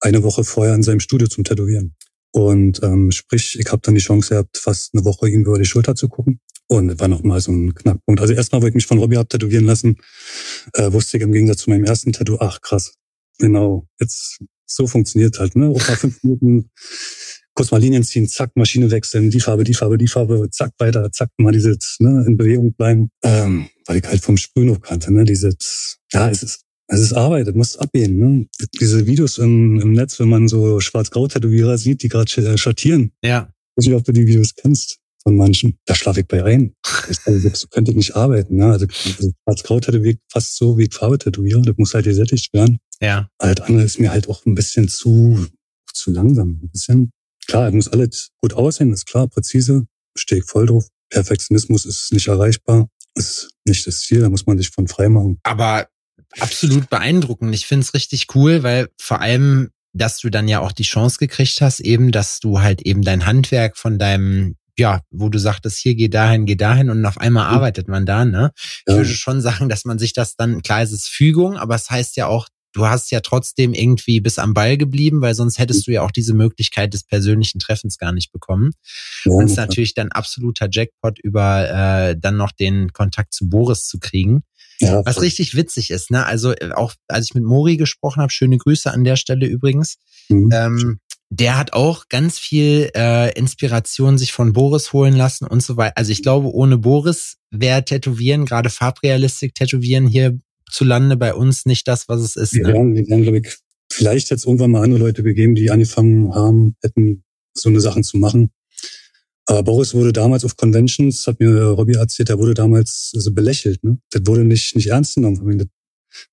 [0.00, 1.94] eine Woche vorher in seinem Studio zum Tätowieren.
[2.32, 5.64] Und ähm, sprich, ich habe dann die Chance gehabt, fast eine Woche ihm über die
[5.64, 6.40] Schulter zu gucken.
[6.68, 8.20] Und das war nochmal so ein Knackpunkt.
[8.20, 9.96] Also erstmal, wo ich mich von Robbie hab tätowieren lassen,
[10.74, 12.94] äh, wusste ich im Gegensatz zu meinem ersten Tattoo, ach krass,
[13.38, 15.68] genau, jetzt so funktioniert halt, ne?
[15.68, 16.70] Auch mal fünf Minuten
[17.54, 21.10] kurz mal Linien ziehen, zack, Maschine wechseln, die Farbe, die Farbe, die Farbe, zack, weiter,
[21.10, 23.10] zack, mal diese, ne, in Bewegung bleiben.
[23.24, 25.24] Ähm, weil ich halt vom Sprühen noch kannte, ne?
[25.24, 25.56] Diese,
[26.12, 26.60] ja, es ist
[26.90, 28.18] es ist Arbeit, das muss abgehen.
[28.18, 28.46] Ne?
[28.80, 33.12] Diese Videos im, im Netz, wenn man so Schwarz-Grau-Tätowierer sieht, die gerade äh, schattieren.
[33.22, 33.52] Ja.
[33.76, 34.98] Ich weiß nicht, ob du die Videos kennst
[35.28, 35.78] von manchen.
[35.84, 36.74] Da schlafe ich bei ein.
[37.26, 38.56] Also, so könnte ich nicht arbeiten.
[38.56, 38.66] Ne?
[38.66, 41.60] Also, also Schwarz-Grau-Tätowier fast so wie Farbe-Tätowierer.
[41.62, 42.78] Das muss halt gesättigt werden.
[43.00, 43.28] Ja.
[43.38, 45.46] Alles andere ist mir halt auch ein bisschen zu,
[45.92, 46.60] zu langsam.
[46.62, 47.12] Ein bisschen.
[47.46, 49.86] Klar, es muss alles gut aussehen, ist klar, präzise.
[50.16, 50.86] Stehe ich voll drauf.
[51.10, 52.88] Perfektionismus ist nicht erreichbar.
[53.14, 55.38] Ist nicht das Ziel, da muss man sich von frei machen.
[55.42, 55.88] Aber
[56.40, 57.54] absolut beeindruckend.
[57.54, 61.18] Ich finde es richtig cool, weil vor allem, dass du dann ja auch die Chance
[61.18, 65.78] gekriegt hast, eben, dass du halt eben dein Handwerk von deinem ja, wo du sagtest,
[65.78, 67.54] hier geh dahin, geh dahin und auf einmal mhm.
[67.56, 68.52] arbeitet man da, ne?
[68.86, 71.90] Ich würde schon sagen, dass man sich das dann, klar ist es Fügung, aber es
[71.90, 75.86] heißt ja auch, du hast ja trotzdem irgendwie bis am Ball geblieben, weil sonst hättest
[75.86, 78.72] du ja auch diese Möglichkeit des persönlichen Treffens gar nicht bekommen.
[79.24, 83.48] Ja, und es ist natürlich dann absoluter Jackpot über äh, dann noch den Kontakt zu
[83.48, 84.42] Boris zu kriegen.
[84.80, 86.24] Ja, was richtig witzig ist, ne?
[86.24, 89.96] Also äh, auch als ich mit Mori gesprochen habe, schöne Grüße an der Stelle übrigens.
[90.28, 90.50] Mhm.
[90.52, 91.00] Ähm,
[91.30, 95.96] der hat auch ganz viel äh, Inspiration sich von Boris holen lassen und so weiter.
[95.96, 100.38] Also ich glaube, ohne Boris wäre Tätowieren, gerade Farbrealistik Tätowieren hier
[100.70, 102.54] zu Lande bei uns nicht das, was es ist.
[102.54, 102.72] Wir ne?
[102.72, 103.56] werden, wir werden, glaube ich,
[103.92, 107.24] vielleicht jetzt irgendwann mal andere Leute gegeben, die angefangen haben, hätten
[107.54, 108.50] so eine Sachen zu machen.
[109.46, 113.82] Aber Boris wurde damals auf Conventions, hat mir Robbie erzählt, der wurde damals so belächelt.
[113.82, 113.98] Ne?
[114.10, 115.58] Das wurde nicht, nicht ernst genommen.
[115.58, 115.66] Du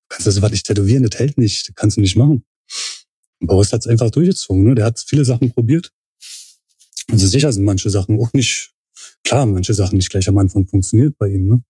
[0.08, 2.44] kannst das was nicht tätowieren, das hält nicht, das kannst du nicht machen.
[3.40, 4.64] Boris hat es einfach durchgezogen.
[4.64, 4.74] Ne?
[4.74, 5.92] Der hat viele Sachen probiert.
[7.10, 8.72] Also sicher sind manche Sachen auch nicht,
[9.24, 11.48] klar, manche Sachen nicht gleich am Anfang funktioniert bei ihm.
[11.48, 11.62] Ne?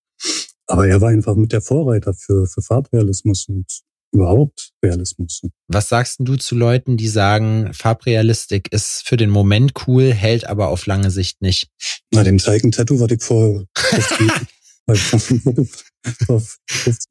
[0.65, 3.65] Aber er war einfach mit der Vorreiter für, für Farbrealismus und
[4.11, 5.41] überhaupt Realismus.
[5.67, 10.69] Was sagst du zu Leuten, die sagen, Farbrealistik ist für den Moment cool, hält aber
[10.69, 11.69] auf lange Sicht nicht?
[12.11, 13.65] Na, dem Zeichen-Tattoo, was ich vor
[14.89, 15.67] 15,
[16.25, 16.41] vor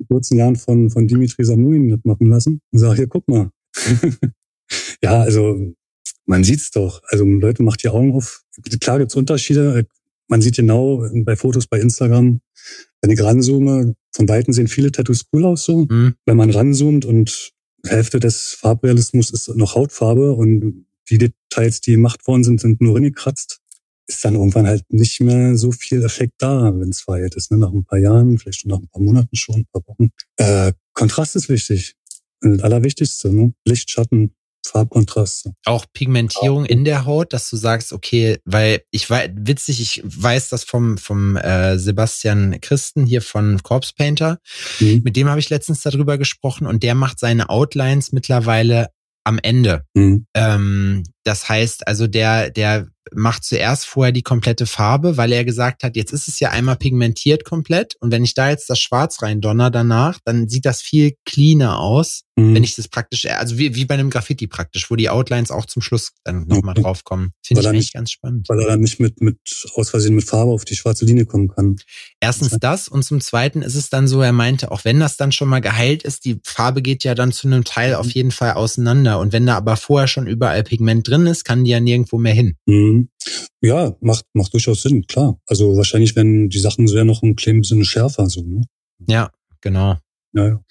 [0.09, 3.51] 14 Jahren von, von Dimitri Samuin machen lassen und sag, hier, guck mal.
[5.03, 5.75] Ja, also
[6.27, 7.03] man sieht's doch.
[7.09, 8.43] Also Leute, macht die Augen auf.
[8.81, 9.87] Klar gibt's Unterschiede.
[10.29, 12.41] Man sieht genau bei Fotos bei Instagram,
[13.01, 15.87] wenn ich ranzoome, von Weitem sehen viele Tattoos cool aus so.
[15.89, 16.15] Mhm.
[16.25, 17.53] Wenn man ranzoomt und
[17.87, 22.97] Hälfte des Farbrealismus ist noch Hautfarbe und die Details, die gemacht worden sind, sind nur
[22.97, 23.61] reingekratzt,
[24.09, 27.53] ist dann irgendwann halt nicht mehr so viel Effekt da, wenn es weit ist.
[27.53, 27.59] Ne?
[27.59, 30.11] Nach ein paar Jahren, vielleicht schon nach ein paar Monaten schon, ein paar Wochen.
[30.37, 31.95] Äh, Kontrast ist wichtig.
[32.41, 33.53] Das Allerwichtigste, ne?
[33.65, 34.35] Licht, Schatten,
[34.69, 35.55] Farbkontraste.
[35.65, 40.49] Auch Pigmentierung in der Haut, dass du sagst, okay, weil ich weiß, witzig, ich weiß
[40.49, 44.39] das vom, vom äh, Sebastian Christen hier von Corpse Painter.
[44.81, 45.03] Mhm.
[45.05, 48.89] Mit dem habe ich letztens darüber gesprochen und der macht seine Outlines mittlerweile
[49.25, 49.85] am Ende.
[49.95, 50.27] Mhm.
[50.35, 55.83] Ähm, das heißt, also der, der macht zuerst vorher die komplette Farbe, weil er gesagt
[55.83, 59.23] hat, jetzt ist es ja einmal pigmentiert komplett und wenn ich da jetzt das Schwarz
[59.23, 62.55] rein donner danach, dann sieht das viel cleaner aus, mhm.
[62.55, 65.67] wenn ich das praktisch, also wie, wie bei einem Graffiti praktisch, wo die Outlines auch
[65.67, 66.83] zum Schluss dann nochmal okay.
[66.83, 67.33] draufkommen.
[67.45, 68.49] Finde ich eigentlich nicht, ganz spannend.
[68.49, 69.39] Weil er dann nicht mit, mit
[69.75, 71.77] aus Versehen mit Farbe auf die schwarze Linie kommen kann.
[72.21, 75.33] Erstens das und zum Zweiten ist es dann so, er meinte, auch wenn das dann
[75.33, 78.13] schon mal geheilt ist, die Farbe geht ja dann zu einem Teil auf mhm.
[78.13, 81.71] jeden Fall auseinander und wenn da aber vorher schon überall Pigment drin ist, kann die
[81.71, 82.57] ja nirgendwo mehr hin.
[82.67, 82.96] Mhm.
[83.63, 85.41] Ja, macht, macht durchaus Sinn, klar.
[85.47, 88.63] Also wahrscheinlich, wenn die Sachen sehr noch ein klein bisschen schärfer so, ne?
[89.09, 89.31] Ja,
[89.61, 89.97] genau.
[90.33, 90.65] Ja, ja.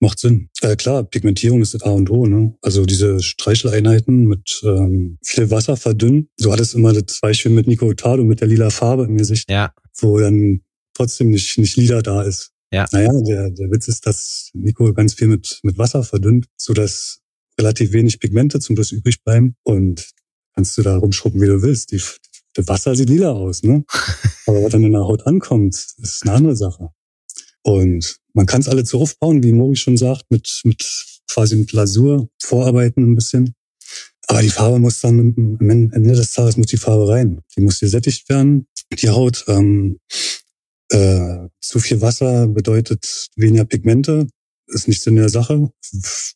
[0.00, 0.48] Macht Sinn.
[0.62, 2.54] Äh, klar, Pigmentierung ist das A und O, ne?
[2.62, 6.28] Also diese Streicheleinheiten mit ähm, viel Wasser verdünnen.
[6.36, 9.50] So hat es immer das Beispiel mit Nico Hurtado mit der lila Farbe im Gesicht.
[9.50, 9.72] Ja.
[9.98, 10.62] Wo dann
[10.94, 12.52] trotzdem nicht, nicht lila da ist.
[12.72, 12.86] Ja.
[12.90, 17.20] Naja, der, der Witz ist, dass Nico ganz viel mit, mit Wasser verdünnt, so dass
[17.60, 20.10] relativ wenig Pigmente zum Schluss übrig bleiben und
[20.54, 21.92] kannst du da rumschrubben, wie du willst.
[21.92, 22.00] Die,
[22.54, 23.84] das Wasser sieht lila aus, ne?
[24.46, 26.90] Aber was dann in der Haut ankommt, ist eine andere Sache.
[27.62, 30.84] Und man kann es alle so aufbauen, wie Mori schon sagt, mit, mit
[31.30, 33.54] quasi mit Lasur vorarbeiten ein bisschen.
[34.26, 37.40] Aber die Farbe muss dann am Ende des Tages muss die Farbe rein.
[37.56, 38.66] Die muss gesättigt werden.
[38.92, 39.98] Die Haut, ähm,
[40.90, 44.26] äh, zu viel Wasser bedeutet weniger Pigmente
[44.66, 45.70] ist nichts in der Sache.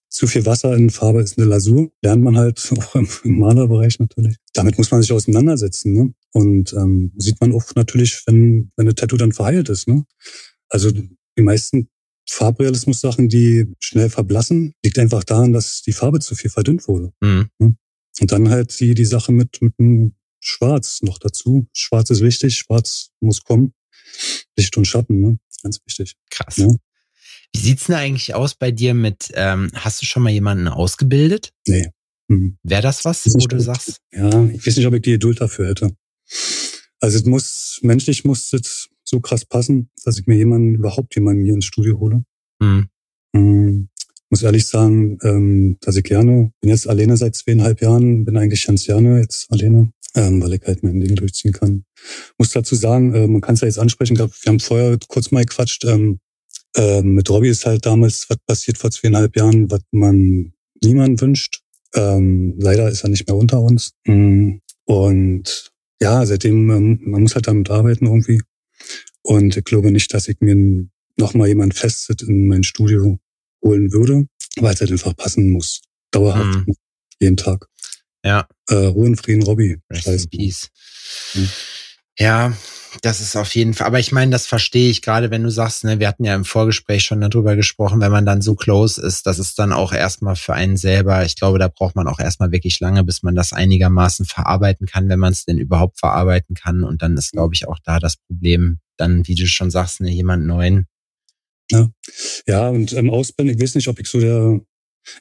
[0.09, 1.91] Zu viel Wasser in Farbe ist eine Lasur.
[2.03, 4.37] Lernt man halt auch im, im Malerbereich natürlich.
[4.53, 5.93] Damit muss man sich auseinandersetzen.
[5.93, 6.15] Ne?
[6.33, 9.89] Und ähm, sieht man auch natürlich, wenn, wenn eine Tattoo dann verheilt ist.
[9.89, 10.05] Ne?
[10.69, 11.89] Also die meisten
[12.29, 17.13] Farbrealismus-Sachen, die schnell verblassen, liegt einfach daran, dass die Farbe zu viel verdünnt wurde.
[17.21, 17.49] Mhm.
[17.59, 17.77] Ne?
[18.21, 21.67] Und dann halt die, die Sache mit, mit einem Schwarz noch dazu.
[21.73, 23.75] Schwarz ist wichtig, Schwarz muss kommen.
[24.57, 25.39] Licht und Schatten, ne?
[25.63, 26.17] ganz wichtig.
[26.31, 26.57] Krass.
[26.57, 26.69] Ja?
[27.55, 31.53] Wie sieht's denn eigentlich aus bei dir mit, ähm, hast du schon mal jemanden ausgebildet?
[31.67, 31.91] Nee.
[32.29, 32.59] Mhm.
[32.63, 33.99] Wäre das was, wo du sagst?
[34.13, 35.91] Ja, ich weiß nicht, ob ich die Geduld dafür hätte.
[37.01, 41.45] Also es muss, menschlich muss es so krass passen, dass ich mir jemanden, überhaupt jemanden
[41.45, 42.25] hier ins Studio hole.
[42.61, 42.89] Mhm.
[43.33, 43.89] Mhm.
[44.29, 48.67] Muss ehrlich sagen, ähm, dass ich gerne, bin jetzt alleine seit zweieinhalb Jahren, bin eigentlich
[48.67, 51.85] ganz gerne jetzt alleine, ähm, weil ich halt mein Ding durchziehen kann.
[52.39, 55.45] Muss dazu sagen, äh, man kann es ja jetzt ansprechen, wir haben vorher kurz mal
[55.45, 56.19] gequatscht, ähm,
[56.77, 60.53] ähm, mit Robbie ist halt damals was passiert vor zweieinhalb Jahren, was man
[60.83, 61.63] niemand wünscht.
[61.95, 63.93] Ähm, leider ist er nicht mehr unter uns.
[64.07, 68.43] Mm, und ja, seitdem, ähm, man muss halt damit arbeiten irgendwie.
[69.23, 73.19] Und ich glaube nicht, dass ich mir nochmal jemand festet in mein Studio
[73.65, 75.81] holen würde, weil es halt einfach passen muss.
[76.11, 76.67] Dauerhaft.
[76.67, 76.75] Mhm.
[77.21, 77.67] Jeden Tag.
[78.25, 78.47] Ja.
[78.69, 79.79] Äh, Ruhe und Frieden, Robbie.
[79.91, 80.69] Rest in Peace.
[81.35, 81.49] Mhm.
[82.19, 82.57] Ja,
[83.03, 85.85] das ist auf jeden Fall, aber ich meine, das verstehe ich gerade, wenn du sagst,
[85.85, 89.27] ne, wir hatten ja im Vorgespräch schon darüber gesprochen, wenn man dann so close ist,
[89.27, 92.53] das ist dann auch erstmal für einen selber, ich glaube, da braucht man auch erstmal
[92.53, 96.85] wirklich lange, bis man das einigermaßen verarbeiten kann, wenn man es denn überhaupt verarbeiten kann.
[96.85, 100.11] Und dann ist, glaube ich, auch da das Problem, dann, wie du schon sagst, ne,
[100.11, 100.87] jemand neuen.
[101.71, 101.89] Ja,
[102.47, 104.61] ja und ähm, Ausbildung, ich weiß nicht, ob ich so der,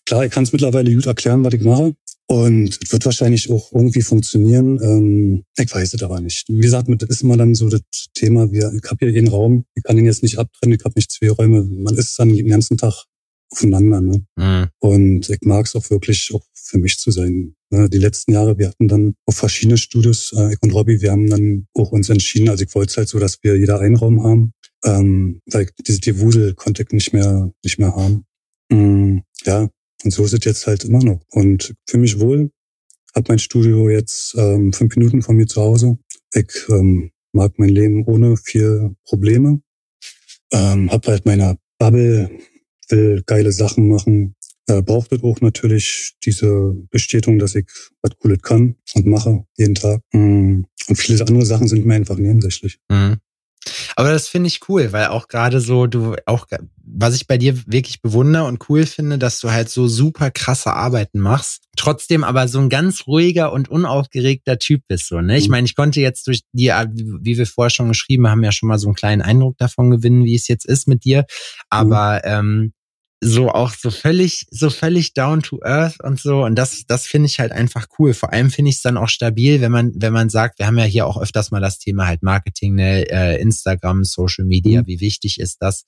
[0.05, 1.95] klar, ich kann es mittlerweile gut erklären, was ich mache.
[2.27, 4.79] Und es wird wahrscheinlich auch irgendwie funktionieren.
[4.81, 6.45] Ähm, ich weiß es aber nicht.
[6.49, 7.81] Wie gesagt, das ist immer dann so das
[8.15, 10.95] Thema, wir, ich habe hier einen Raum, ich kann ihn jetzt nicht abtrennen, ich habe
[10.95, 11.63] nicht zwei Räume.
[11.63, 13.05] Man ist dann den ganzen Tag
[13.51, 14.01] aufeinander.
[14.01, 14.25] Ne?
[14.35, 14.67] Mhm.
[14.79, 17.55] Und ich mag es auch wirklich auch für mich zu sein.
[17.69, 17.89] Ne?
[17.89, 21.29] Die letzten Jahre, wir hatten dann auch verschiedene Studios, äh, ich und Robbie, wir haben
[21.29, 24.23] dann auch uns entschieden, also ich wollte es halt so, dass wir jeder einen Raum
[24.23, 28.25] haben, ähm, weil diese Divusel konnte ich nicht mehr, nicht mehr haben.
[28.71, 29.69] Mhm, ja,
[30.03, 31.21] und so ist es jetzt halt immer noch.
[31.31, 32.51] Und für mich wohl
[33.15, 35.97] hat mein Studio jetzt ähm, fünf Minuten von mir zu Hause.
[36.33, 39.61] Ich ähm, mag mein Leben ohne viel Probleme.
[40.51, 42.29] Ähm, hab halt meine Bubble,
[42.89, 44.35] will geile Sachen machen.
[44.67, 47.67] Äh, braucht es auch natürlich diese Bestätigung, dass ich
[48.01, 50.01] was Cooles kann und mache jeden Tag.
[50.11, 50.63] Mm.
[50.87, 52.79] Und viele andere Sachen sind mir einfach nebensächlich.
[52.89, 53.17] Mhm.
[53.95, 56.47] Aber das finde ich cool, weil auch gerade so, du auch,
[56.83, 60.73] was ich bei dir wirklich bewundere und cool finde, dass du halt so super krasse
[60.73, 65.37] Arbeiten machst, trotzdem aber so ein ganz ruhiger und unaufgeregter Typ bist, so, ne?
[65.37, 65.51] Ich mhm.
[65.51, 68.79] meine, ich konnte jetzt durch die, wie wir vorher schon geschrieben haben, ja schon mal
[68.79, 71.25] so einen kleinen Eindruck davon gewinnen, wie es jetzt ist mit dir.
[71.69, 72.31] Aber mhm.
[72.31, 72.73] ähm,
[73.21, 76.43] so auch so völlig, so völlig down to earth und so.
[76.43, 78.13] Und das, das finde ich halt einfach cool.
[78.13, 80.77] Vor allem finde ich es dann auch stabil, wenn man, wenn man sagt, wir haben
[80.77, 84.87] ja hier auch öfters mal das Thema halt Marketing, ne, äh, Instagram, Social Media, mhm.
[84.87, 85.85] wie wichtig ist das?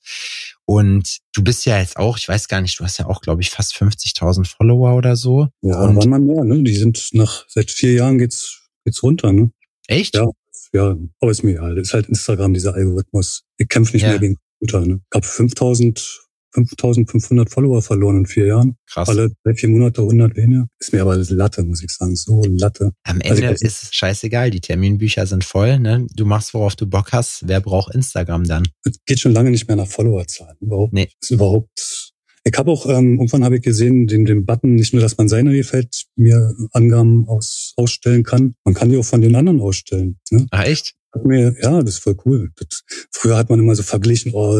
[0.65, 3.41] Und du bist ja jetzt auch, ich weiß gar nicht, du hast ja auch, glaube
[3.41, 5.47] ich, fast 50.000 Follower oder so.
[5.61, 6.63] Ja, und waren mal mehr, ne?
[6.63, 9.51] Die sind nach, seit vier Jahren geht's, geht's runter, ne?
[9.87, 10.15] Echt?
[10.15, 10.27] Ja,
[10.73, 11.75] ja, aber ist mir egal.
[11.75, 13.43] Das ist halt Instagram, dieser Algorithmus.
[13.57, 14.09] Ich kämpfe nicht ja.
[14.09, 15.01] mehr gegen Computer, ne?
[15.11, 16.26] Ich habe 5000
[16.65, 18.77] 5500 Follower verloren in vier Jahren.
[18.89, 19.09] Krass.
[19.09, 20.67] Alle drei, vier Monate 100 weniger.
[20.79, 22.15] Ist mir aber Latte, muss ich sagen.
[22.15, 22.91] So Latte.
[23.03, 24.49] Am also Ende also ist es scheißegal.
[24.49, 25.79] Die Terminbücher sind voll.
[25.79, 26.07] Ne?
[26.15, 27.43] Du machst, worauf du Bock hast.
[27.45, 28.67] Wer braucht Instagram dann?
[28.83, 30.57] Es geht schon lange nicht mehr nach Followerzahlen.
[30.59, 30.93] Überhaupt.
[30.93, 31.09] Nee.
[31.21, 32.13] Ist überhaupt
[32.47, 35.27] ich habe auch, ähm, irgendwann habe ich gesehen, den, den Button, nicht nur, dass man
[35.27, 40.17] seine Gefällt mir Angaben aus, ausstellen kann, man kann die auch von den anderen ausstellen.
[40.31, 40.47] Ne?
[40.51, 40.95] Ah, echt?
[41.23, 42.51] Mir, ja, das ist voll cool.
[42.55, 44.53] Das, früher hat man immer so verglichen, oh,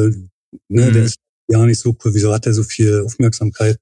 [0.70, 0.94] ne, mhm.
[0.94, 3.80] der ist ja nicht so cool, wieso hat der so viel Aufmerksamkeit?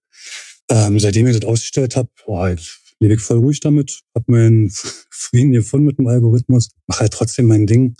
[0.69, 4.71] Ähm, seitdem ich das ausgestellt habe, boah, ich lebe ich voll ruhig damit, habe meinen
[5.09, 7.95] Frieden gefunden mit dem Algorithmus, mache halt trotzdem mein Ding.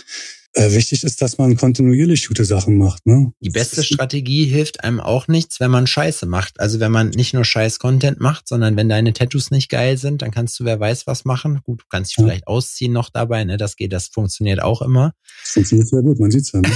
[0.57, 3.05] Äh, wichtig ist, dass man kontinuierlich gute Sachen macht.
[3.05, 3.33] Ne?
[3.41, 6.61] Die beste Strategie hilft einem auch nichts, wenn man Scheiße macht.
[6.61, 10.31] Also wenn man nicht nur Scheiß-Content macht, sondern wenn deine Tattoos nicht geil sind, dann
[10.31, 11.59] kannst du wer weiß was machen.
[11.63, 12.23] Gut, du kannst dich ja.
[12.23, 13.57] vielleicht ausziehen noch dabei, ne?
[13.57, 15.11] Das geht, das funktioniert auch immer.
[15.43, 16.61] Das funktioniert sehr gut, man sieht's ja.
[16.61, 16.71] Ne?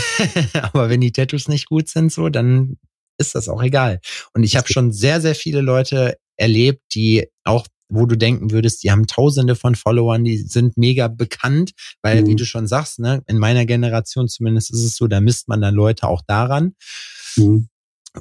[0.61, 2.75] Aber wenn die Tattoos nicht gut sind, so, dann
[3.17, 4.01] ist das auch egal.
[4.33, 8.83] Und ich habe schon sehr, sehr viele Leute erlebt, die auch wo du denken würdest,
[8.83, 11.71] die haben tausende von Followern, die sind mega bekannt,
[12.01, 12.27] weil, mhm.
[12.27, 15.61] wie du schon sagst, ne, in meiner Generation zumindest ist es so, da misst man
[15.61, 16.75] dann Leute auch daran.
[17.35, 17.69] Mhm.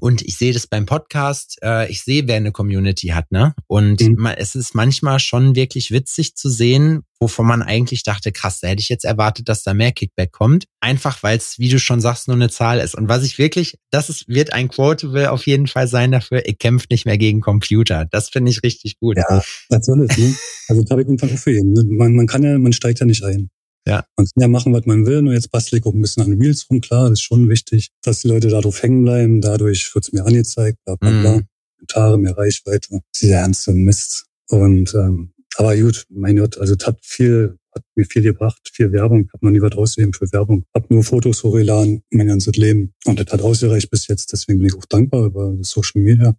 [0.00, 3.54] Und ich sehe das beim Podcast, äh, ich sehe, wer eine Community hat, ne?
[3.66, 4.26] Und mhm.
[4.36, 8.80] es ist manchmal schon wirklich witzig zu sehen, wovon man eigentlich dachte, krass, da hätte
[8.80, 10.66] ich jetzt erwartet, dass da mehr Kickback kommt.
[10.80, 12.94] Einfach weil es, wie du schon sagst, nur eine Zahl ist.
[12.94, 16.58] Und was ich wirklich, das ist, wird ein Quotable auf jeden Fall sein dafür, ich
[16.58, 18.06] kämpfe nicht mehr gegen Computer.
[18.10, 19.16] Das finde ich richtig gut.
[19.16, 20.34] Ja, was soll es, ne?
[20.68, 21.72] Also auch für jeden.
[21.72, 21.82] Ne?
[21.86, 23.50] Man, man kann ja, man steigt ja nicht ein.
[23.86, 24.04] Ja.
[24.16, 26.34] Man kann ja machen, was man will, nur jetzt bastel ich auch ein bisschen an
[26.34, 26.80] Reels rum.
[26.80, 29.40] Klar, das ist schon wichtig, dass die Leute darauf hängen bleiben.
[29.40, 31.36] Dadurch wird es mir angezeigt, bla bla bla.
[31.36, 31.48] Mhm.
[31.76, 33.00] Kommentare, mehr Reichweite.
[33.20, 34.26] Dieser ernste Mist.
[34.48, 38.92] Und ähm, aber gut, mein Gott, also es hat viel hat mir viel gebracht, viel
[38.92, 39.24] Werbung.
[39.24, 40.64] Ich habe noch nie was ausgegeben für Werbung.
[40.74, 42.94] Hab nur Fotos hochgeladen, mein ganzes Leben.
[43.04, 44.32] Und das hat ausgereicht bis jetzt.
[44.32, 46.36] Deswegen bin ich auch dankbar über Social Media.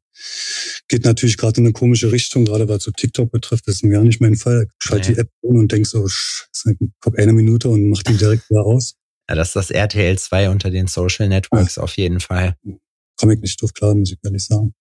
[0.87, 3.67] Geht natürlich gerade in eine komische Richtung, gerade was so TikTok betrifft.
[3.67, 4.67] Das ist gar nicht mein Fall.
[4.67, 5.15] Ich schalte nee.
[5.15, 8.65] die App um und denk so, scheiße, guck eine Minute und mach die direkt wieder
[8.65, 8.95] aus.
[9.29, 11.83] Ja, das ist das RTL 2 unter den Social Networks ja.
[11.83, 12.55] auf jeden Fall.
[13.19, 14.73] Komme ich nicht drauf klar, muss ich ehrlich sagen.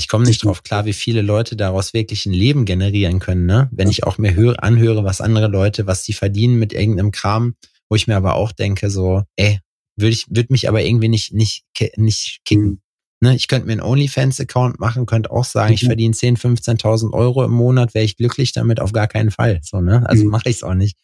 [0.00, 3.68] Ich komme nicht drauf klar, wie viele Leute daraus wirklich ein Leben generieren können, ne?
[3.70, 7.54] Wenn ich auch mir höre, anhöre, was andere Leute, was die verdienen mit irgendeinem Kram,
[7.90, 9.58] wo ich mir aber auch denke, so, ey,
[9.96, 12.64] würde ich, würde mich aber irgendwie nicht, nicht, nicht kicken.
[12.64, 12.80] Mhm.
[13.20, 15.88] Ne, ich könnte mir einen OnlyFans-Account machen, könnte auch sagen, ich mhm.
[15.88, 18.80] verdiene 10.000, 15.000 Euro im Monat, wäre ich glücklich damit?
[18.80, 19.60] Auf gar keinen Fall.
[19.62, 20.08] So, ne?
[20.08, 20.30] Also mhm.
[20.30, 20.96] mache ich es auch nicht.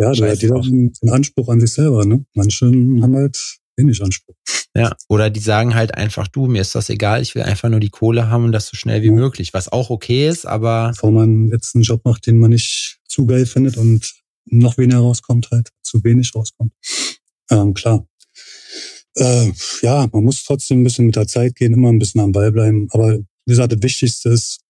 [0.00, 2.04] Ja, da hat jeder einen Anspruch an sich selber.
[2.04, 2.24] Ne?
[2.34, 4.34] Manche haben halt wenig Anspruch.
[4.76, 7.80] Ja, oder die sagen halt einfach, du, mir ist das egal, ich will einfach nur
[7.80, 9.12] die Kohle haben und das so schnell wie ja.
[9.12, 10.90] möglich, was auch okay ist, aber.
[10.90, 14.14] Bevor man jetzt einen Job macht, den man nicht zu geil findet und
[14.46, 16.72] noch weniger rauskommt, halt, zu wenig rauskommt.
[17.50, 18.06] Ähm, klar.
[19.16, 19.50] Äh,
[19.82, 22.52] ja, man muss trotzdem ein bisschen mit der Zeit gehen, immer ein bisschen am Ball
[22.52, 22.86] bleiben.
[22.90, 24.60] Aber wie gesagt, das Wichtigste ist,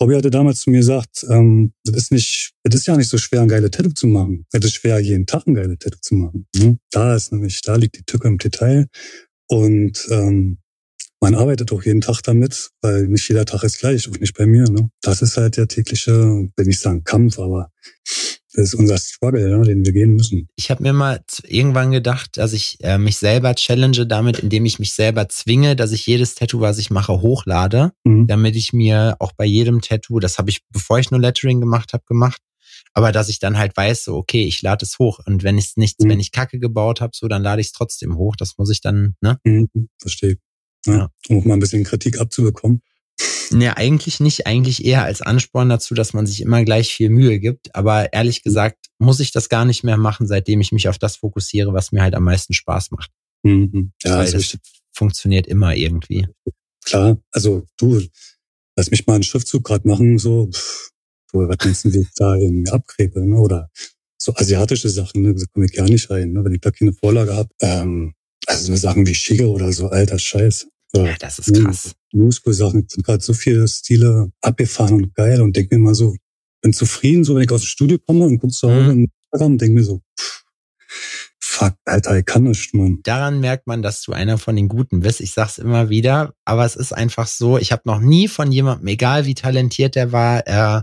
[0.00, 3.16] Robby hatte damals zu mir gesagt, ähm, das ist nicht, das ist ja nicht so
[3.16, 4.44] schwer, ein geile Tattoo zu machen.
[4.52, 6.46] Es ist schwer, jeden Tag ein geile Tattoo zu machen.
[6.54, 6.78] Ne?
[6.90, 8.88] Da ist nämlich, da liegt die Tücke im Detail.
[9.48, 10.58] Und ähm,
[11.20, 14.46] man arbeitet auch jeden Tag damit, weil nicht jeder Tag ist gleich, auch nicht bei
[14.46, 14.64] mir.
[14.70, 14.90] Ne?
[15.00, 17.70] Das ist halt der tägliche, will nicht sagen Kampf, aber
[18.56, 20.48] das ist unser Struggle, ne, den wir gehen müssen.
[20.56, 24.78] Ich habe mir mal irgendwann gedacht, dass ich äh, mich selber challenge damit, indem ich
[24.78, 28.26] mich selber zwinge, dass ich jedes Tattoo, was ich mache, hochlade, mhm.
[28.26, 31.92] damit ich mir auch bei jedem Tattoo, das habe ich, bevor ich nur Lettering gemacht
[31.92, 32.40] habe, gemacht,
[32.92, 35.20] aber dass ich dann halt weiß, so, okay, ich lade es hoch.
[35.26, 36.10] Und wenn ich nichts, mhm.
[36.10, 38.36] wenn ich Kacke gebaut habe, so, dann lade ich es trotzdem hoch.
[38.36, 39.38] Das muss ich dann, ne?
[39.44, 40.38] Mhm, verstehe.
[40.86, 41.08] Ja, ja.
[41.28, 42.82] Um auch mal ein bisschen Kritik abzubekommen.
[43.50, 47.38] Ne, eigentlich nicht, eigentlich eher als Ansporn dazu, dass man sich immer gleich viel Mühe
[47.38, 47.74] gibt.
[47.74, 51.16] Aber ehrlich gesagt muss ich das gar nicht mehr machen, seitdem ich mich auf das
[51.16, 53.10] fokussiere, was mir halt am meisten Spaß macht.
[53.42, 53.92] Mhm.
[54.02, 54.58] Ja, Weil also das
[54.92, 56.26] funktioniert immer irgendwie.
[56.84, 58.02] Klar, also du,
[58.76, 60.90] lass mich mal einen Schriftzug gerade machen, so, pff,
[61.32, 63.36] wo, was denkst du, wie ich da irgendwie abkrebe, ne?
[63.36, 63.70] Oder
[64.18, 65.34] so asiatische Sachen, ne?
[65.34, 66.44] da komme ich gar nicht rein, ne?
[66.44, 67.48] wenn ich da keine Vorlage habe.
[67.60, 68.14] Ähm,
[68.46, 70.68] also so Sachen wie Schicke oder so, alter Scheiß.
[70.92, 71.92] So, ja, das ist krass.
[72.12, 76.14] Muskel-Sachen sind gerade so viele Stile abgefahren und geil und denke mir mal so,
[76.62, 79.08] bin zufrieden, so wenn ich aus dem Studio komme und gucke zu Hause mhm.
[79.32, 80.44] und denke mir so, pff,
[81.38, 83.00] fuck, Alter, ich kann nicht, Mann.
[83.02, 85.20] Daran merkt man, dass du einer von den Guten bist.
[85.20, 88.88] Ich sag's immer wieder, aber es ist einfach so, ich habe noch nie von jemandem,
[88.88, 90.82] egal wie talentiert der war, äh,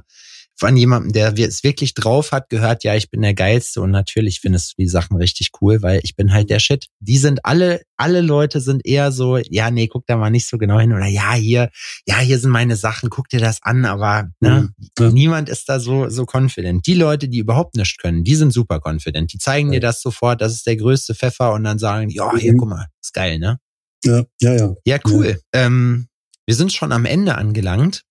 [0.56, 4.40] von jemandem, der es wirklich drauf hat, gehört, ja, ich bin der Geilste und natürlich
[4.40, 6.88] findest du die Sachen richtig cool, weil ich bin halt der Shit.
[7.00, 10.58] Die sind alle, alle Leute sind eher so, ja, nee, guck da mal nicht so
[10.58, 11.70] genau hin oder ja, hier,
[12.06, 15.10] ja, hier sind meine Sachen, guck dir das an, aber ne, ja.
[15.10, 16.86] niemand ist da so, so confident.
[16.86, 19.34] Die Leute, die überhaupt nichts können, die sind super confident.
[19.34, 19.80] Die zeigen ja.
[19.80, 22.58] dir das sofort, das ist der größte Pfeffer und dann sagen, ja, hier, mhm.
[22.58, 23.60] guck mal, ist geil, ne?
[24.06, 24.76] Ja, ja, ja.
[24.86, 25.40] Ja, cool.
[25.54, 25.66] Ja.
[25.66, 26.08] Ähm,
[26.46, 28.04] wir sind schon am Ende angelangt.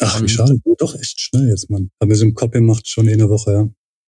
[0.00, 0.58] Ach, wie schade.
[0.78, 1.90] Doch echt schnell jetzt, Mann.
[1.98, 3.68] Aber so im Kopf gemacht schon eine Woche, ja.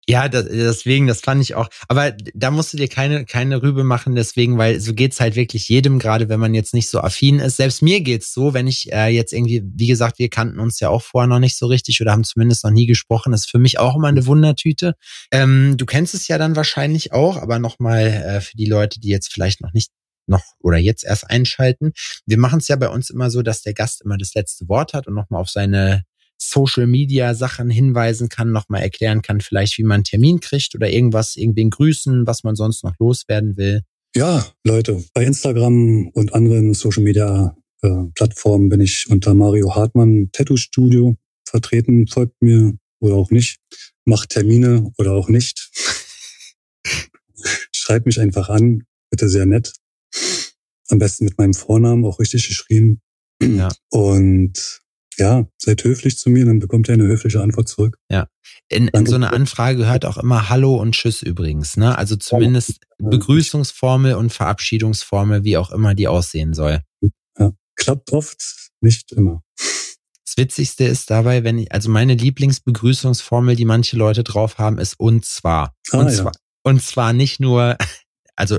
[0.08, 1.68] Ja, das, deswegen, das fand ich auch.
[1.86, 5.68] Aber da musst du dir keine, keine Rübe machen, deswegen, weil so geht's halt wirklich
[5.68, 7.58] jedem, gerade wenn man jetzt nicht so affin ist.
[7.58, 10.88] Selbst mir geht's so, wenn ich äh, jetzt irgendwie, wie gesagt, wir kannten uns ja
[10.88, 13.30] auch vorher noch nicht so richtig oder haben zumindest noch nie gesprochen.
[13.30, 14.94] Das ist für mich auch immer eine Wundertüte.
[15.30, 19.10] Ähm, du kennst es ja dann wahrscheinlich auch, aber nochmal äh, für die Leute, die
[19.10, 19.90] jetzt vielleicht noch nicht
[20.30, 21.92] noch oder jetzt erst einschalten.
[22.24, 24.94] Wir machen es ja bei uns immer so, dass der Gast immer das letzte Wort
[24.94, 26.04] hat und nochmal auf seine
[26.38, 30.88] Social Media Sachen hinweisen kann, nochmal erklären kann, vielleicht wie man einen Termin kriegt oder
[30.88, 33.82] irgendwas, irgendwen grüßen, was man sonst noch loswerden will.
[34.16, 40.30] Ja, Leute, bei Instagram und anderen Social Media äh, Plattformen bin ich unter Mario Hartmann
[40.32, 42.06] Tattoo Studio vertreten.
[42.06, 43.58] Folgt mir oder auch nicht.
[44.04, 45.70] Macht Termine oder auch nicht.
[47.72, 48.84] Schreibt mich einfach an.
[49.10, 49.74] Bitte sehr nett.
[50.90, 53.00] Am besten mit meinem Vornamen auch richtig geschrieben.
[53.42, 53.68] Ja.
[53.90, 54.80] Und
[55.18, 57.98] ja, seid höflich zu mir, dann bekommt ihr eine höfliche Antwort zurück.
[58.10, 58.26] Ja.
[58.68, 61.96] In, in so einer Anfrage gehört auch immer Hallo und Tschüss übrigens, ne?
[61.98, 66.80] Also zumindest Begrüßungsformel und Verabschiedungsformel, wie auch immer die aussehen soll.
[67.38, 67.52] Ja.
[67.76, 69.42] Klappt oft, nicht immer.
[69.56, 74.98] Das Witzigste ist dabei, wenn ich, also meine Lieblingsbegrüßungsformel, die manche Leute drauf haben, ist
[74.98, 75.74] und zwar.
[75.90, 76.14] Ah, und, ja.
[76.14, 76.32] zwar
[76.62, 77.76] und zwar nicht nur,
[78.40, 78.58] also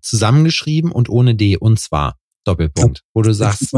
[0.00, 2.18] zusammengeschrieben und ohne D, und zwar.
[2.44, 3.02] Doppelpunkt.
[3.14, 3.72] Wo du sagst.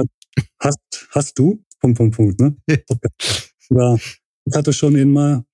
[0.59, 0.79] Hast,
[1.11, 1.63] hast du?
[1.81, 2.57] Punkt, Punkt, Punkt, ne?
[3.71, 3.97] ja,
[4.47, 5.45] ich hatte schon immer,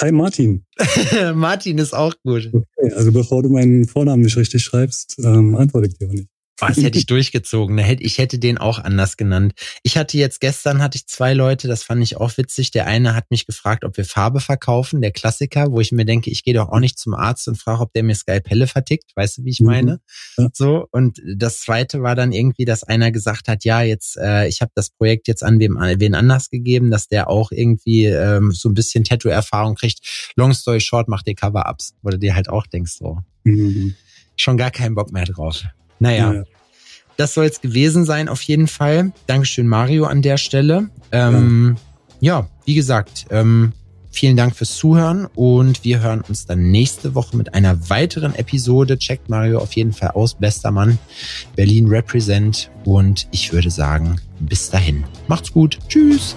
[0.00, 0.64] hi Martin.
[1.34, 2.50] Martin ist auch gut.
[2.52, 6.28] Okay, also bevor du meinen Vornamen nicht richtig schreibst, ähm, antworte ich dir auch nicht.
[6.60, 7.78] Was hätte ich durchgezogen?
[8.00, 9.52] Ich hätte den auch anders genannt.
[9.82, 12.72] Ich hatte jetzt gestern hatte ich zwei Leute, das fand ich auch witzig.
[12.72, 16.30] Der eine hat mich gefragt, ob wir Farbe verkaufen, der Klassiker, wo ich mir denke,
[16.30, 19.12] ich gehe doch auch nicht zum Arzt und frage, ob der mir Skalpelle vertickt.
[19.14, 19.66] Weißt du, wie ich mhm.
[19.66, 20.00] meine?
[20.36, 20.48] Mhm.
[20.52, 20.86] So.
[20.90, 24.72] Und das zweite war dann irgendwie, dass einer gesagt hat, ja, jetzt, äh, ich habe
[24.74, 28.68] das Projekt jetzt an wem, an wen anders gegeben, dass der auch irgendwie ähm, so
[28.68, 30.00] ein bisschen Tattoo-Erfahrung kriegt.
[30.36, 33.18] Long story short, macht dir Cover-Ups, wo du dir halt auch denkst, so.
[33.44, 33.94] Mhm.
[34.36, 35.64] Schon gar keinen Bock mehr drauf.
[35.98, 36.32] Naja.
[36.32, 36.44] Ja.
[37.16, 39.12] Das soll es gewesen sein, auf jeden Fall.
[39.26, 40.88] Dankeschön, Mario, an der Stelle.
[41.10, 41.76] Ähm,
[42.20, 42.40] ja.
[42.40, 43.72] ja, wie gesagt, ähm,
[44.12, 48.98] vielen Dank fürs Zuhören und wir hören uns dann nächste Woche mit einer weiteren Episode.
[48.98, 50.34] Checkt Mario auf jeden Fall aus.
[50.34, 50.98] Bester Mann.
[51.56, 52.70] Berlin Represent.
[52.84, 55.04] Und ich würde sagen, bis dahin.
[55.26, 55.78] Macht's gut.
[55.88, 56.36] Tschüss.